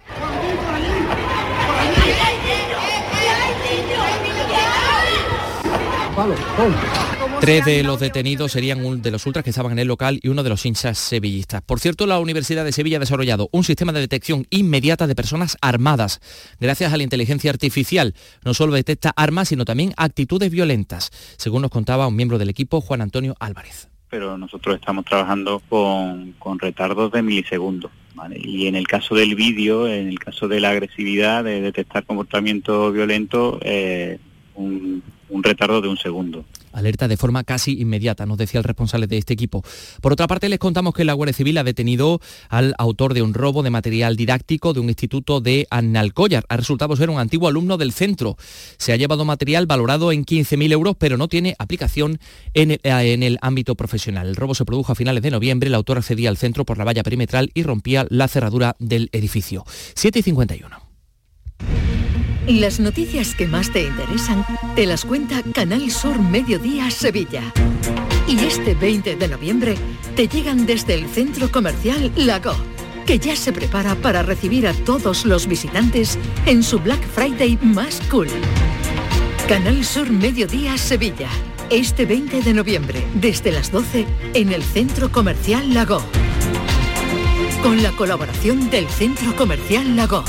[7.41, 10.29] Tres de los detenidos serían un de los ultras que estaban en el local y
[10.29, 11.63] uno de los hinchas sevillistas.
[11.63, 15.57] Por cierto, la Universidad de Sevilla ha desarrollado un sistema de detección inmediata de personas
[15.63, 16.21] armadas.
[16.61, 18.15] Gracias a la inteligencia artificial,
[18.45, 22.83] no solo detecta armas, sino también actitudes violentas, según nos contaba un miembro del equipo,
[22.83, 23.89] Juan Antonio Álvarez.
[24.11, 27.91] pero nosotros estamos trabajando con, con retardos de milisegundos.
[28.15, 28.39] ¿vale?
[28.39, 32.93] Y en el caso del vídeo, en el caso de la agresividad, de detectar comportamiento
[32.93, 34.19] violento, eh,
[34.57, 36.45] un, un retardo de un segundo.
[36.73, 39.65] Alerta de forma casi inmediata, nos decía el responsable de este equipo.
[40.01, 43.35] Por otra parte, les contamos que la Guardia Civil ha detenido al autor de un
[43.35, 46.45] robo de material didáctico de un instituto de Annalcollar.
[46.49, 48.37] Ha resultado ser un antiguo alumno del centro.
[48.77, 52.19] Se ha llevado material valorado en 15.000 euros, pero no tiene aplicación
[52.55, 54.29] en el, eh, en el ámbito profesional.
[54.29, 55.69] El robo se produjo a finales de noviembre.
[55.69, 59.65] El autor accedía al centro por la valla perimetral y rompía la cerradura del edificio.
[59.95, 60.90] 7 y 51.
[62.47, 67.43] Las noticias que más te interesan te las cuenta Canal Sur Mediodía Sevilla.
[68.27, 69.77] Y este 20 de noviembre
[70.17, 72.55] te llegan desde el centro comercial Lago,
[73.07, 78.01] que ya se prepara para recibir a todos los visitantes en su Black Friday más
[78.11, 78.29] cool.
[79.47, 81.29] Canal Sur Mediodía Sevilla.
[81.69, 86.03] Este 20 de noviembre, desde las 12, en el Centro Comercial Lago.
[87.63, 90.25] Con la colaboración del Centro Comercial Lago.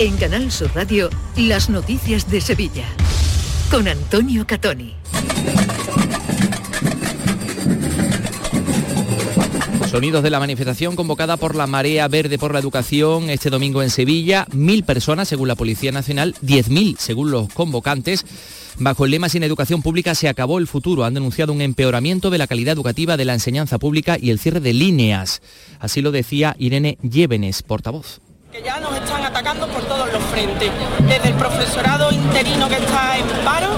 [0.00, 2.86] En Canal Sur Radio, las noticias de Sevilla.
[3.70, 4.94] Con Antonio Catoni.
[9.90, 13.90] Sonidos de la manifestación convocada por la Marea Verde por la Educación este domingo en
[13.90, 14.46] Sevilla.
[14.52, 18.24] Mil personas según la Policía Nacional, 10.000 según los convocantes.
[18.78, 21.04] Bajo el lema Sin educación pública se acabó el futuro.
[21.04, 24.60] Han denunciado un empeoramiento de la calidad educativa de la enseñanza pública y el cierre
[24.60, 25.42] de líneas.
[25.78, 28.22] Así lo decía Irene Llévenes, portavoz.
[28.52, 30.70] Que ya nos están atacando por todos los frentes,
[31.06, 33.68] desde el profesorado interino que está en paro,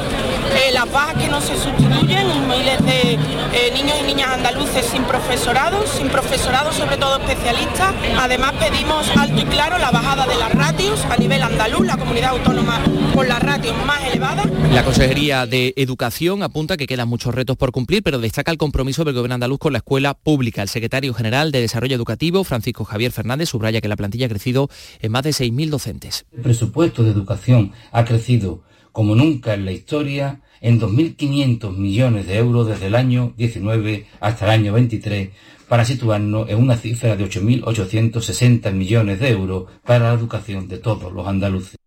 [0.55, 5.03] eh, las bajas que no se sustituyen, miles de eh, niños y niñas andaluces sin
[5.05, 7.95] profesorado, sin profesorado sobre todo especialistas.
[8.19, 12.31] Además pedimos alto y claro la bajada de las ratios a nivel andaluz, la comunidad
[12.31, 12.81] autónoma
[13.15, 14.47] con las ratios más elevadas.
[14.73, 19.05] La Consejería de Educación apunta que quedan muchos retos por cumplir, pero destaca el compromiso
[19.05, 20.63] del Gobierno andaluz con la escuela pública.
[20.63, 24.69] El secretario general de Desarrollo Educativo, Francisco Javier Fernández, subraya que la plantilla ha crecido
[25.01, 26.27] en más de 6.000 docentes.
[26.33, 28.63] El presupuesto de educación ha crecido
[28.93, 34.45] como nunca en la historia en 2.500 millones de euros desde el año 19 hasta
[34.45, 35.31] el año 23
[35.69, 41.13] para situarnos en una cifra de 8.860 millones de euros para la educación de todos
[41.13, 41.82] los andaluces.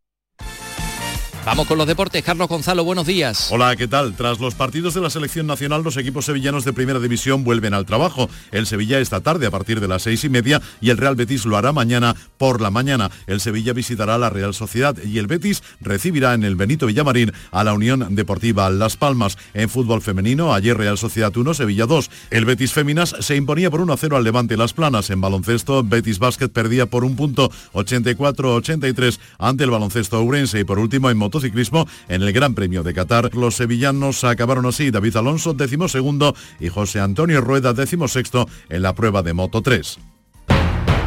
[1.45, 2.23] Vamos con los deportes.
[2.23, 3.51] Carlos Gonzalo, buenos días.
[3.51, 4.15] Hola, ¿qué tal?
[4.15, 7.85] Tras los partidos de la selección nacional, los equipos sevillanos de primera división vuelven al
[7.85, 8.31] trabajo.
[8.51, 11.45] El Sevilla esta tarde a partir de las seis y media y el Real Betis
[11.45, 13.11] lo hará mañana por la mañana.
[13.27, 17.63] El Sevilla visitará la Real Sociedad y el Betis recibirá en el Benito Villamarín a
[17.63, 19.37] la Unión Deportiva Las Palmas.
[19.53, 22.09] En fútbol femenino, ayer Real Sociedad 1, Sevilla 2.
[22.31, 25.11] El Betis Féminas se imponía por 1-0 al Levante Las Planas.
[25.11, 30.61] En baloncesto, Betis Basket perdía por un punto 84-83 ante el baloncesto Ourense.
[30.61, 34.89] Y por último, en motociclismo, en el Gran Premio de Qatar, los sevillanos acabaron así.
[34.89, 39.61] David Alonso, décimo segundo, y José Antonio Rueda, décimo sexto en la prueba de Moto
[39.61, 39.99] 3.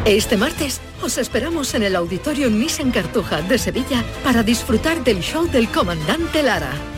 [0.05, 5.47] Este martes os esperamos en el Auditorio Nissan Cartuja de Sevilla para disfrutar del show
[5.51, 6.97] del comandante Lara.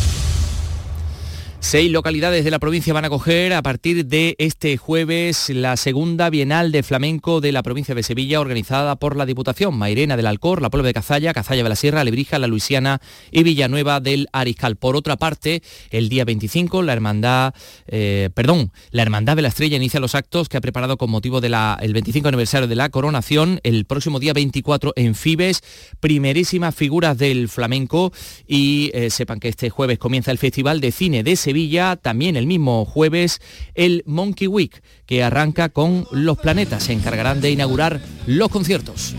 [1.63, 6.31] Seis localidades de la provincia van a acoger a partir de este jueves la segunda
[6.31, 9.77] Bienal de Flamenco de la provincia de Sevilla organizada por la Diputación.
[9.77, 12.99] Mairena del Alcor, la Puebla de Cazalla, Cazalla de la Sierra, Lebrija, La Luisiana
[13.29, 14.75] y Villanueva del Ariscal.
[14.75, 17.53] Por otra parte, el día 25, la Hermandad,
[17.87, 21.41] eh, perdón, la Hermandad de la Estrella inicia los actos que ha preparado con motivo
[21.41, 21.53] del
[21.93, 23.59] 25 aniversario de la coronación.
[23.63, 25.61] El próximo día 24 en Fibes,
[25.99, 28.11] primerísimas figuras del flamenco
[28.47, 32.37] y eh, sepan que este jueves comienza el Festival de Cine de Sevilla Sevilla, también
[32.37, 33.41] el mismo jueves,
[33.75, 36.83] el Monkey Week, que arranca con Los Planetas.
[36.83, 39.15] Se encargarán de inaugurar los conciertos.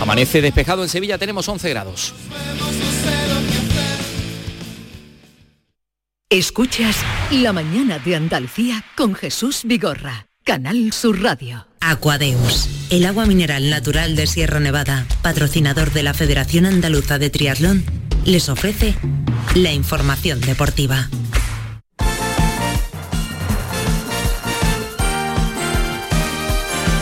[0.00, 2.14] Amanece despejado en Sevilla, tenemos 11 grados.
[6.30, 6.96] Escuchas
[7.32, 11.66] La mañana de Andalucía con Jesús Vigorra, Canal Sur Radio.
[11.80, 17.84] Aquadeus, el agua mineral natural de Sierra Nevada, patrocinador de la Federación Andaluza de Triatlón,
[18.24, 18.94] les ofrece
[19.54, 21.08] la información deportiva.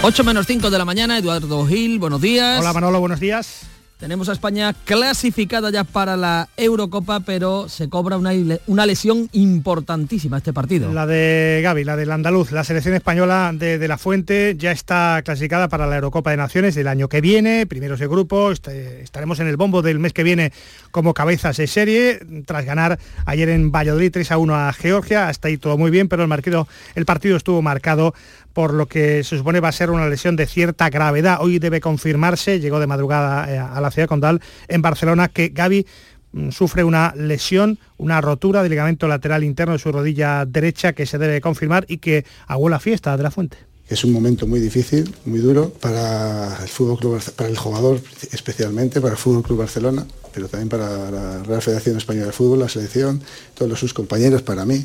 [0.02, 2.60] Ocho menos 5 de la mañana, Eduardo Gil, buenos días.
[2.60, 3.66] Hola Manolo, buenos días.
[3.98, 8.32] Tenemos a España clasificada ya para la Eurocopa, pero se cobra una,
[8.66, 10.92] una, lesión importantísima este partido.
[10.92, 12.52] La de Gaby, la del andaluz.
[12.52, 16.74] La selección española de, de, La Fuente ya está clasificada para la Eurocopa de Naciones
[16.74, 18.52] del año que viene, primeros de grupo.
[18.52, 20.52] Este, estaremos en el bombo del mes que viene
[20.90, 25.28] como cabezas de serie, tras ganar ayer en Valladolid 3 a 1 a Georgia.
[25.28, 26.66] Hasta ahí todo muy bien, pero el,
[26.96, 28.12] el partido estuvo marcado
[28.56, 31.40] por lo que se supone va a ser una lesión de cierta gravedad.
[31.42, 35.86] Hoy debe confirmarse, llegó de madrugada eh, a la ciudad condal en Barcelona, que Gaby
[36.32, 41.04] mm, sufre una lesión, una rotura del ligamento lateral interno de su rodilla derecha que
[41.04, 43.58] se debe confirmar y que hago la fiesta de la fuente.
[43.90, 48.00] Es un momento muy difícil, muy duro para el fútbol club, para el jugador
[48.32, 52.60] especialmente, para el Fútbol Club Barcelona, pero también para la Real Federación Española de Fútbol,
[52.60, 53.20] la selección,
[53.54, 54.82] todos sus compañeros, para mí.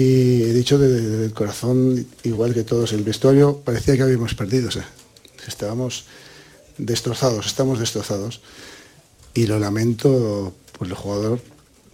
[0.00, 4.70] Y he dicho desde el corazón, igual que todos, el vestuario parecía que habíamos perdido.
[5.46, 6.06] Estábamos
[6.78, 8.40] destrozados, estamos destrozados.
[9.34, 11.42] Y lo lamento por el jugador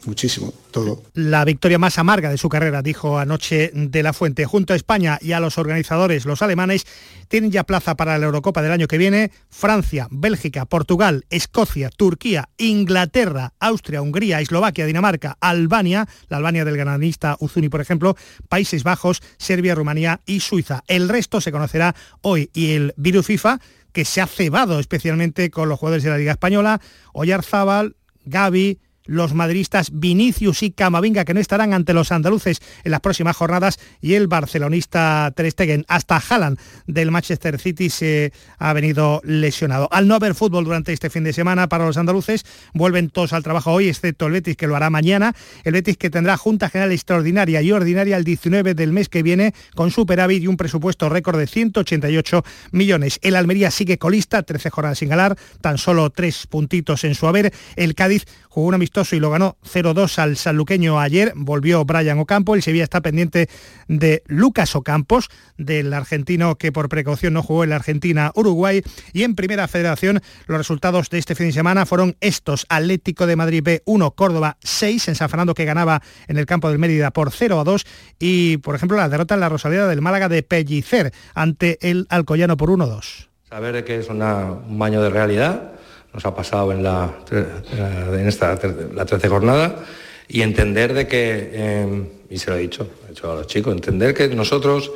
[0.06, 1.02] muchísimo, todo.
[1.14, 4.44] La victoria más amarga de su carrera, dijo anoche de la Fuente.
[4.44, 6.86] Junto a España y a los organizadores, los alemanes,
[7.28, 9.30] tienen ya plaza para la Eurocopa del año que viene.
[9.50, 17.36] Francia, Bélgica, Portugal, Escocia, Turquía, Inglaterra, Austria, Hungría, Eslovaquia, Dinamarca, Albania, la Albania del granadista
[17.40, 18.16] Uzuni, por ejemplo,
[18.48, 20.84] Países Bajos, Serbia, Rumanía y Suiza.
[20.86, 23.60] El resto se conocerá hoy y el virus FIFA
[23.92, 26.82] que se ha cebado especialmente con los jugadores de la Liga Española,
[27.14, 27.96] Oyarzábal,
[28.26, 33.36] Gaby, los madridistas Vinicius y Camavinga que no estarán ante los andaluces en las próximas
[33.36, 35.84] jornadas y el barcelonista Ter Stegen.
[35.88, 39.88] Hasta Haaland del Manchester City se ha venido lesionado.
[39.92, 42.44] Al no haber fútbol durante este fin de semana para los andaluces,
[42.74, 45.34] vuelven todos al trabajo hoy, excepto el Betis que lo hará mañana.
[45.64, 49.54] El Betis que tendrá Junta General Extraordinaria y Ordinaria el 19 del mes que viene
[49.74, 53.18] con superávit y un presupuesto récord de 188 millones.
[53.22, 57.52] El Almería sigue colista, 13 jornadas sin ganar, tan solo tres puntitos en su haber.
[57.76, 61.34] El Cádiz jugó una y lo ganó 0-2 al sanluqueño ayer.
[61.36, 62.54] Volvió Brian Ocampo.
[62.54, 63.50] El Sevilla está pendiente
[63.88, 65.28] de Lucas Ocampos,
[65.58, 68.82] del argentino que por precaución no jugó en la Argentina-Uruguay.
[69.12, 72.64] Y en Primera Federación los resultados de este fin de semana fueron estos.
[72.70, 76.78] Atlético de Madrid B1, Córdoba 6, en San Fernando que ganaba en el campo del
[76.78, 77.84] Mérida por 0 a 2.
[78.18, 82.56] Y, por ejemplo, la derrota en la Rosaleda del Málaga de Pellicer ante el Alcoyano
[82.56, 83.28] por 1-2.
[83.48, 85.75] Saber que es un baño de realidad
[86.16, 88.58] nos ha pasado en, la, en esta
[88.94, 89.84] la 13 jornada
[90.26, 93.74] y entender de que, em, y se lo he dicho, he dicho a los chicos,
[93.74, 94.90] entender que nosotros,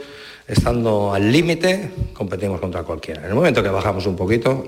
[0.49, 3.21] estando al límite, competimos contra cualquiera.
[3.21, 4.65] En el momento que bajamos un poquito,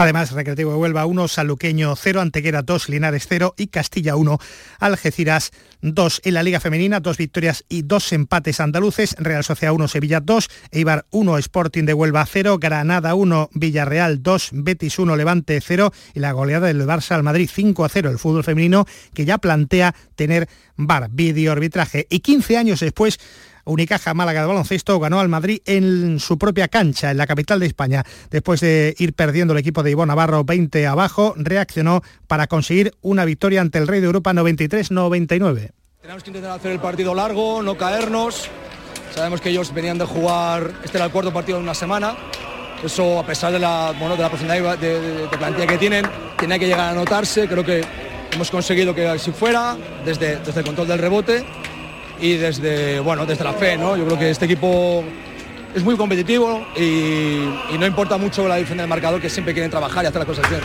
[0.00, 4.38] Además, Recreativo de Huelva 1, Saluqueño 0, Antequera 2, Linares 0 y Castilla 1,
[4.78, 5.50] Algeciras
[5.82, 6.22] 2.
[6.24, 10.48] En la Liga Femenina, dos victorias y dos empates andaluces, Real Sociedad 1, Sevilla 2,
[10.70, 16.20] Eibar 1, Sporting de Huelva 0, Granada 1, Villarreal 2, Betis 1, Levante 0 y
[16.20, 18.08] la goleada del Barça al Madrid 5 a 0.
[18.08, 20.48] El fútbol femenino que ya plantea tener
[20.78, 22.06] VAR, vídeo arbitraje.
[22.08, 23.20] Y 15 años después
[23.64, 27.66] Unicaja Málaga de baloncesto ganó al Madrid en su propia cancha, en la capital de
[27.66, 28.04] España.
[28.30, 33.24] Después de ir perdiendo el equipo de Ivón Navarro 20 abajo, reaccionó para conseguir una
[33.24, 35.70] victoria ante el Rey de Europa 93-99.
[36.00, 38.48] Tenemos que intentar hacer el partido largo, no caernos.
[39.14, 42.16] Sabemos que ellos venían de jugar, este era el cuarto partido de una semana.
[42.82, 46.06] Eso, a pesar de la, bueno, de la profundidad de, plantilla que tienen,
[46.38, 47.46] tiene que llegar a notarse.
[47.46, 47.84] Creo que
[48.32, 51.44] hemos conseguido que así fuera, desde, desde el control del rebote
[52.20, 53.76] y desde, bueno, desde la fe.
[53.76, 53.96] ¿no?
[53.96, 55.04] Yo creo que este equipo
[55.74, 60.04] es muy competitivo y, no importa mucho la diferencia del marcador, que siempre quieren trabajar
[60.04, 60.62] y hacer las cosas bien.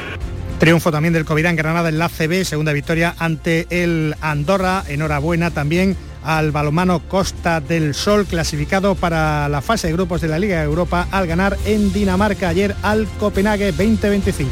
[0.60, 4.84] Triunfo también del Covirán Granada en la CB, segunda victoria ante el Andorra.
[4.88, 10.40] Enhorabuena también al balomano Costa del Sol, clasificado para la fase de grupos de la
[10.40, 14.52] Liga de Europa al ganar en Dinamarca ayer al Copenhague 2025.